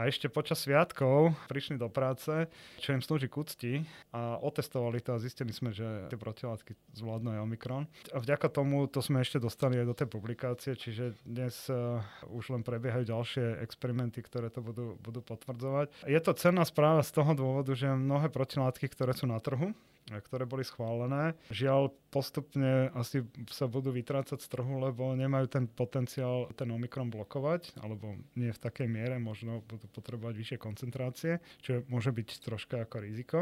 [0.00, 2.48] a ešte počas sviatkov prišli do práce,
[2.80, 3.36] čo im slúži k
[4.16, 7.84] a otestovali to a zistili sme, že tie protilátky zvládnu aj Omikron.
[8.16, 12.00] A vďaka tomu to sme ešte dostali aj do tej publikácie, čiže dnes uh,
[12.32, 16.08] už len prebiehajú ďalšie experimenty, ktoré to budú, budú potvrdzovať.
[16.08, 19.76] Je to cenná správa z toho dôvodu, že mnohé protilátky, ktoré sú na trhu,
[20.08, 21.36] ktoré boli schválené.
[21.52, 23.22] Žiaľ, postupne asi
[23.52, 28.62] sa budú vytrácať z trhu, lebo nemajú ten potenciál ten Omikron blokovať, alebo nie v
[28.62, 31.32] takej miere, možno budú potrebovať vyššie koncentrácie,
[31.62, 33.38] čo môže byť troška ako riziko.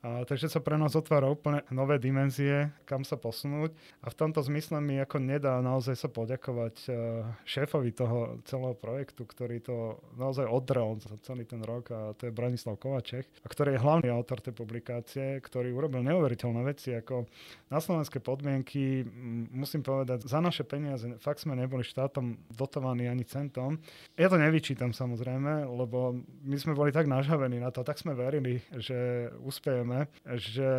[0.00, 3.76] A, takže sa pre nás otvára úplne nové dimenzie, kam sa posunúť.
[4.00, 6.96] A v tomto zmysle mi ako nedá naozaj sa poďakovať uh,
[7.44, 12.32] šéfovi toho celého projektu, ktorý to naozaj oddrel za celý ten rok a to je
[12.32, 17.28] Branislav Kovaček, a ktorý je hlavný autor tej publikácie, ktorý urobil neuveriteľné veci, ako
[17.68, 19.04] na slovenské podmienky,
[19.52, 23.76] musím povedať, za naše peniaze fakt sme neboli štátom dotovaní ani centom.
[24.16, 26.16] Ja to nevyčítam samozrejme, lebo
[26.48, 30.70] my sme boli tak nažavení na to, tak sme verili, že uspejeme samozrejme, že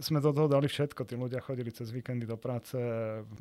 [0.00, 1.04] sme do toho dali všetko.
[1.04, 2.76] Tí ľudia chodili cez víkendy do práce,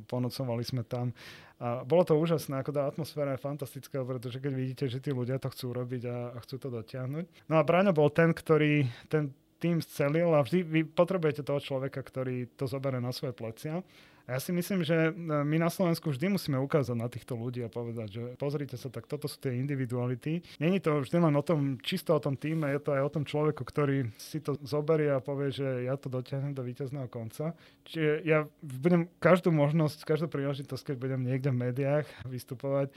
[0.08, 1.16] ponocovali sme tam.
[1.58, 5.42] A bolo to úžasné, ako tá atmosféra je fantastická, pretože keď vidíte, že tí ľudia
[5.42, 7.26] to chcú robiť a, a chcú to dotiahnuť.
[7.50, 12.06] No a Braňo bol ten, ktorý ten tým scelil a vždy vy potrebujete toho človeka,
[12.06, 13.82] ktorý to zoberie na svoje plecia.
[14.28, 17.72] Ja si myslím, že e, my na Slovensku vždy musíme ukázať na týchto ľudí a
[17.72, 20.44] povedať, že pozrite sa, tak toto sú tie individuality.
[20.60, 23.24] Není to vždy len o tom, čisto o tom týme, je to aj o tom
[23.24, 27.56] človeku, ktorý si to zoberie a povie, že ja to dotiahnem do víťazného konca.
[27.88, 32.92] Čiže ja budem každú možnosť, každú príležitosť, keď budem niekde v médiách vystupovať,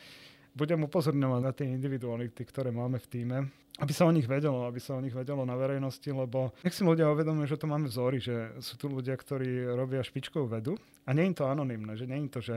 [0.55, 3.39] budem upozorňovať na tie individuality, ktoré máme v týme,
[3.81, 6.85] aby sa o nich vedelo, aby sa o nich vedelo na verejnosti, lebo nech si
[6.85, 10.77] ľudia uvedomujú, že to máme vzory, že sú tu ľudia, ktorí robia špičkovú vedu
[11.07, 12.57] a nie je to anonymné, že nie je to, že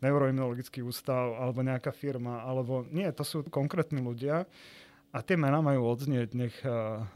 [0.00, 4.44] neuroimunologický ústav alebo nejaká firma, alebo nie, to sú konkrétni ľudia,
[5.16, 6.52] a tie mená majú odznieť, nech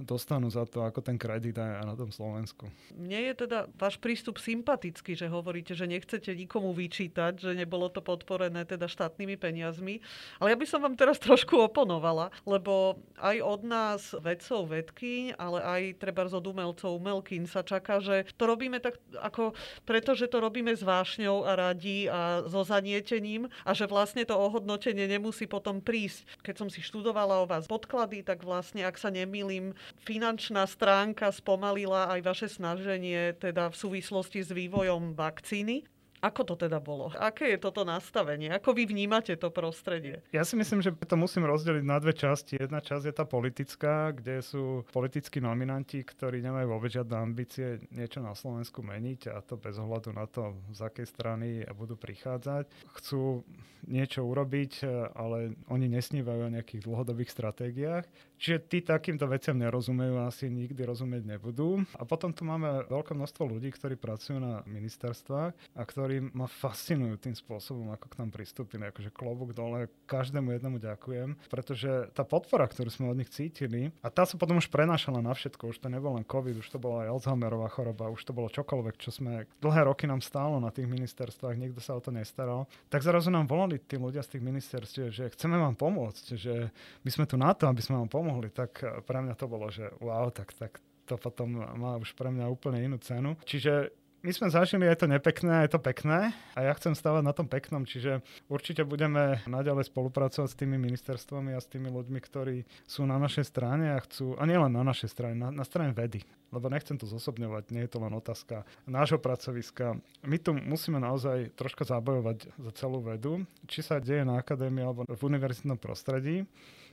[0.00, 2.72] dostanú za to, ako ten kredit aj na tom Slovensku.
[2.96, 8.00] Mne je teda váš prístup sympatický, že hovoríte, že nechcete nikomu vyčítať, že nebolo to
[8.00, 10.00] podporené teda štátnymi peniazmi.
[10.40, 15.60] Ale ja by som vám teraz trošku oponovala, lebo aj od nás vedcov, vedkyň, ale
[15.60, 19.52] aj treba od umelcov, umelkyň sa čaká, že to robíme tak ako,
[19.84, 25.04] pretože to robíme s vášňou a radí a so zanietením a že vlastne to ohodnotenie
[25.04, 26.24] nemusí potom prísť.
[26.46, 29.74] Keď som si študovala o vás pod podklady, tak vlastne, ak sa nemýlim,
[30.06, 35.82] finančná stránka spomalila aj vaše snaženie teda v súvislosti s vývojom vakcíny.
[36.20, 37.08] Ako to teda bolo?
[37.16, 38.52] Aké je toto nastavenie?
[38.52, 40.20] Ako vy vnímate to prostredie?
[40.36, 42.60] Ja si myslím, že to musím rozdeliť na dve časti.
[42.60, 48.20] Jedna časť je tá politická, kde sú politickí nominanti, ktorí nemajú vôbec žiadne ambície niečo
[48.20, 52.68] na Slovensku meniť a to bez ohľadu na to, z akej strany budú prichádzať.
[53.00, 53.40] Chcú
[53.88, 54.84] niečo urobiť,
[55.16, 58.04] ale oni nesnívajú o nejakých dlhodobých stratégiách.
[58.40, 61.80] Čiže tí takýmto veciam nerozumejú a asi nikdy rozumieť nebudú.
[61.96, 67.20] A potom tu máme veľké množstvo ľudí, ktorí pracujú na ministerstvách a ktorí ma fascinujú
[67.20, 68.88] tým spôsobom, ako k nám pristúpili.
[68.88, 74.10] Akože klobúk dole, každému jednému ďakujem, pretože tá podpora, ktorú sme od nich cítili, a
[74.10, 77.06] tá sa potom už prenášala na všetko, už to nebol len COVID, už to bola
[77.06, 80.90] aj Alzheimerová choroba, už to bolo čokoľvek, čo sme dlhé roky nám stálo na tých
[80.90, 82.64] ministerstvách, nikto sa o to nestaral.
[82.88, 86.72] Tak zrazu nám volali tí ľudia z tých ministerstiev, že chceme vám pomôcť, že
[87.04, 89.88] my sme tu na to, aby sme vám pomohli tak pre mňa to bolo, že
[90.00, 90.80] wow, tak, tak
[91.10, 93.34] to potom má už pre mňa úplne inú cenu.
[93.42, 93.90] Čiže
[94.20, 97.48] my sme zažili aj to nepekné, aj to pekné a ja chcem stávať na tom
[97.48, 98.20] peknom, čiže
[98.52, 103.48] určite budeme naďalej spolupracovať s tými ministerstvami a s tými ľuďmi, ktorí sú na našej
[103.48, 106.20] strane a chcú, a nielen na našej strane, na, na strane vedy,
[106.52, 109.96] lebo nechcem to zosobňovať, nie je to len otázka nášho pracoviska.
[110.28, 115.08] My tu musíme naozaj troška zabojovať za celú vedu, či sa deje na akadémii alebo
[115.08, 116.44] v univerzitnom prostredí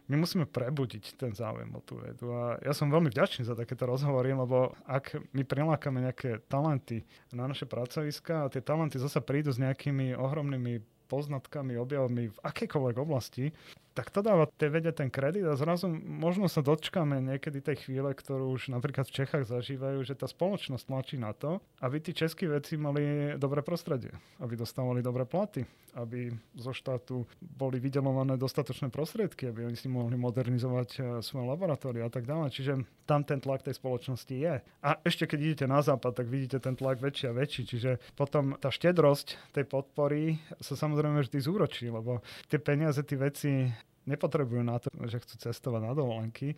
[0.07, 2.31] my musíme prebudiť ten záujem o tú vedu.
[2.31, 7.03] A ja som veľmi vďačný za takéto rozhovory, lebo ak my prilákame nejaké talenty
[7.35, 12.95] na naše pracoviska a tie talenty zase prídu s nejakými ohromnými poznatkami, objavmi v akejkoľvek
[12.99, 13.55] oblasti,
[13.97, 18.13] tak to dáva tej vede ten kredit a zrazu možno sa dočkáme niekedy tej chvíle,
[18.13, 22.45] ktorú už napríklad v Čechách zažívajú, že tá spoločnosť tlačí na to, aby tí českí
[22.45, 25.65] veci mali dobré prostredie, aby dostávali dobré platy,
[25.97, 32.05] aby zo štátu boli vydelované dostatočné prostriedky, aby oni si mohli modernizovať e, svoje laboratória
[32.05, 32.53] a tak ďalej.
[32.53, 32.73] Čiže
[33.09, 34.61] tam ten tlak tej spoločnosti je.
[34.61, 37.65] A ešte keď idete na západ, tak vidíte ten tlak väčší a väčší.
[37.65, 43.69] Čiže potom tá štedrosť tej podpory sa samozrejme vždy zúročí, lebo tie peniaze, tie veci
[44.07, 46.55] nepotrebujú na to, že chcú cestovať na dovolenky.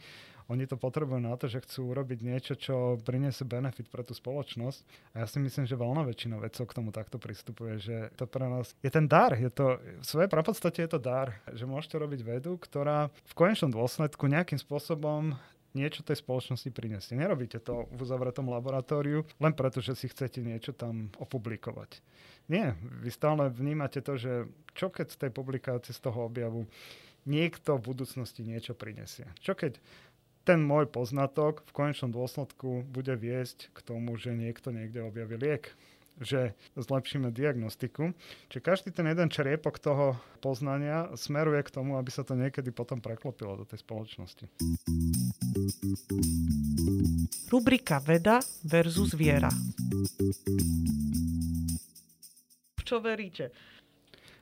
[0.49, 4.81] Oni to potrebujú na to, že chcú urobiť niečo, čo priniesie benefit pre tú spoločnosť.
[5.13, 8.49] A ja si myslím, že veľná väčšina vedcov k tomu takto pristupuje, že to pre
[8.49, 9.37] nás je ten dar.
[9.37, 13.69] Je to, v svojej prapodstate je to dar, že môžete robiť vedu, ktorá v konečnom
[13.69, 15.37] dôsledku nejakým spôsobom
[15.77, 17.13] niečo tej spoločnosti prinesie.
[17.13, 22.01] Nerobíte to v uzavretom laboratóriu len preto, že si chcete niečo tam opublikovať.
[22.49, 26.65] Nie, vy stále vnímate to, že čo keď z tej publikácie, z toho objavu
[27.29, 29.29] niekto v budúcnosti niečo prinesie.
[29.37, 29.77] Čo keď
[30.47, 35.69] ten môj poznatok v konečnom dôsledku bude viesť k tomu, že niekto niekde objaví liek,
[36.19, 38.11] že zlepšíme diagnostiku.
[38.51, 42.99] Čiže každý ten jeden čriepok toho poznania smeruje k tomu, aby sa to niekedy potom
[42.99, 44.45] preklopilo do tej spoločnosti.
[47.49, 49.49] Rubrika Veda versus viera.
[52.77, 53.51] V čo veríte?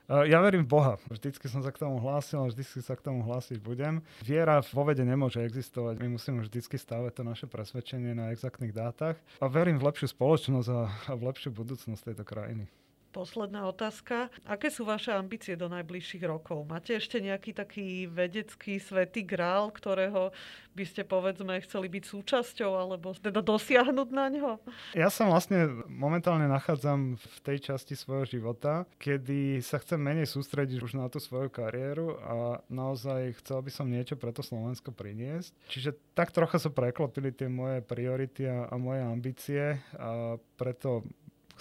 [0.08, 0.94] Eh, ja verím v Boha.
[1.12, 4.00] Vždycky som sa k tomu hlásil a vždycky sa k tomu hlásiť budem.
[4.24, 6.00] Viera vo vede nemôže existovať.
[6.00, 9.20] My musíme vždycky stávať to naše presvedčenie na exaktných dátach.
[9.44, 12.72] A verím v lepšiu spoločnosť a v lepšiu budúcnosť tejto krajiny.
[13.18, 14.30] Posledná otázka.
[14.46, 16.70] Aké sú vaše ambície do najbližších rokov?
[16.70, 20.30] Máte ešte nejaký taký vedecký svetý grál, ktorého
[20.78, 24.62] by ste povedzme chceli byť súčasťou alebo teda dosiahnuť na ňo?
[24.94, 30.78] Ja sa vlastne momentálne nachádzam v tej časti svojho života, kedy sa chcem menej sústrediť
[30.78, 35.58] už na tú svoju kariéru a naozaj chcel by som niečo pre to Slovensko priniesť.
[35.74, 41.02] Čiže tak trocha sa preklopili tie moje priority a, a moje ambície a preto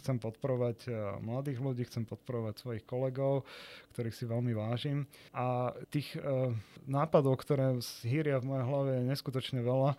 [0.01, 3.49] chcem podporovať eh, mladých ľudí, chcem podporovať svojich kolegov,
[3.97, 5.09] ktorých si veľmi vážim.
[5.33, 6.53] A tých uh,
[6.85, 9.97] nápadov, ktoré hýria v mojej hlave je neskutočne veľa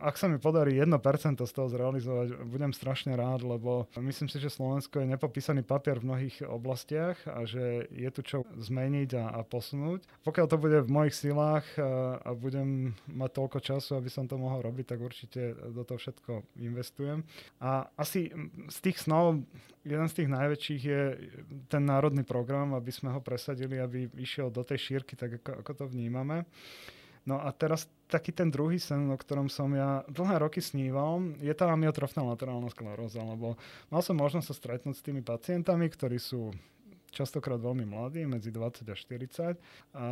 [0.00, 0.94] ak sa mi podarí 1%
[1.42, 6.08] z toho zrealizovať, budem strašne rád, lebo myslím si, že Slovensko je nepopísaný papier v
[6.08, 10.06] mnohých oblastiach a že je tu čo zmeniť a, a posunúť.
[10.24, 14.40] Pokiaľ to bude v mojich silách a, a budem mať toľko času, aby som to
[14.40, 17.26] mohol robiť, tak určite do toho všetko investujem.
[17.60, 18.32] A asi
[18.70, 19.42] z tých snov
[19.82, 21.02] jeden z tých najväčších je
[21.66, 25.72] ten národný program, aby sme ho presadili, aby išiel do tej šírky, tak ako, ako
[25.74, 26.46] to vnímame.
[27.22, 31.54] No a teraz taký ten druhý sen, o ktorom som ja dlhé roky sníval, je
[31.54, 33.54] tá amyotrofná laterálna skleróza, lebo
[33.88, 36.50] mal som možnosť sa stretnúť s tými pacientami, ktorí sú
[37.12, 39.60] častokrát veľmi mladí, medzi 20 a 40.
[39.92, 40.04] A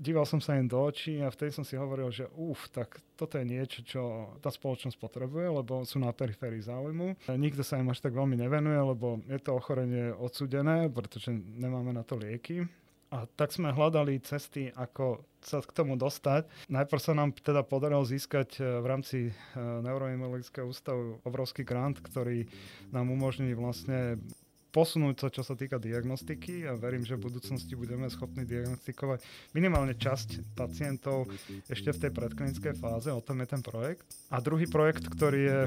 [0.00, 3.36] díval som sa im do očí a vtedy som si hovoril, že uf, tak toto
[3.36, 4.02] je niečo, čo
[4.40, 7.28] tá spoločnosť potrebuje, lebo sú na periférii záujmu.
[7.28, 12.02] Nikto sa im až tak veľmi nevenuje, lebo je to ochorenie odsudené, pretože nemáme na
[12.02, 12.64] to lieky.
[13.08, 16.44] A tak sme hľadali cesty, ako sa k tomu dostať.
[16.68, 22.44] Najprv sa nám teda podarilo získať e, v rámci e, Neuroimmunologického ústavu obrovský grant, ktorý
[22.92, 24.20] nám umožní vlastne
[24.68, 29.24] posunúť sa, čo sa týka diagnostiky a verím, že v budúcnosti budeme schopní diagnostikovať
[29.56, 31.28] minimálne časť pacientov
[31.68, 34.04] ešte v tej predklinickej fáze, o tom je ten projekt.
[34.28, 35.60] A druhý projekt, ktorý je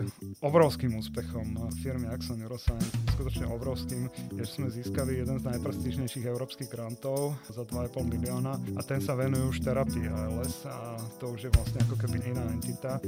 [0.45, 4.06] obrovským úspechom firmy Axon Neuroscience, skutočne obrovským,
[4.38, 9.18] je, že sme získali jeden z najprestížnejších európskych grantov za 2,5 milióna a ten sa
[9.18, 13.02] venuje už terapii ALS a to už je vlastne ako keby iná entita.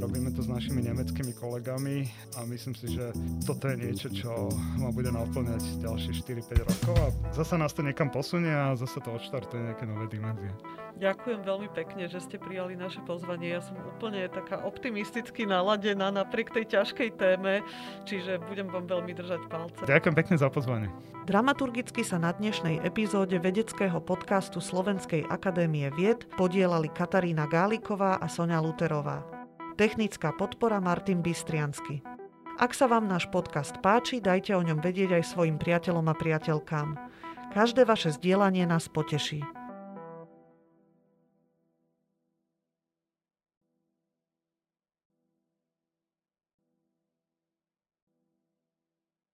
[0.00, 2.08] Robíme to s našimi nemeckými kolegami
[2.40, 3.12] a myslím si, že
[3.44, 4.48] toto je niečo, čo
[4.80, 6.12] ma bude na naplňať ďalšie
[6.46, 10.54] 4-5 rokov a zase nás to niekam posunie a zase to odštartuje nejaké nové dimenzie.
[10.94, 13.50] Ďakujem veľmi pekne, že ste prijali naše pozvanie.
[13.50, 17.66] Ja som úplne taká optimisticky naladená napriek tej ťažkej téme,
[18.06, 19.82] čiže budem vám veľmi držať palce.
[19.82, 20.86] Ďakujem pekne za pozvanie.
[21.26, 28.62] Dramaturgicky sa na dnešnej epizóde vedeckého podcastu Slovenskej akadémie vied podielali Katarína Gáliková a Sonia
[28.62, 29.26] Luterová.
[29.74, 32.13] Technická podpora Martin Bystriansky.
[32.54, 36.94] Ak sa vám náš podcast páči, dajte o ňom vedieť aj svojim priateľom a priateľkám.
[37.50, 39.42] Každé vaše zdieľanie nás poteší.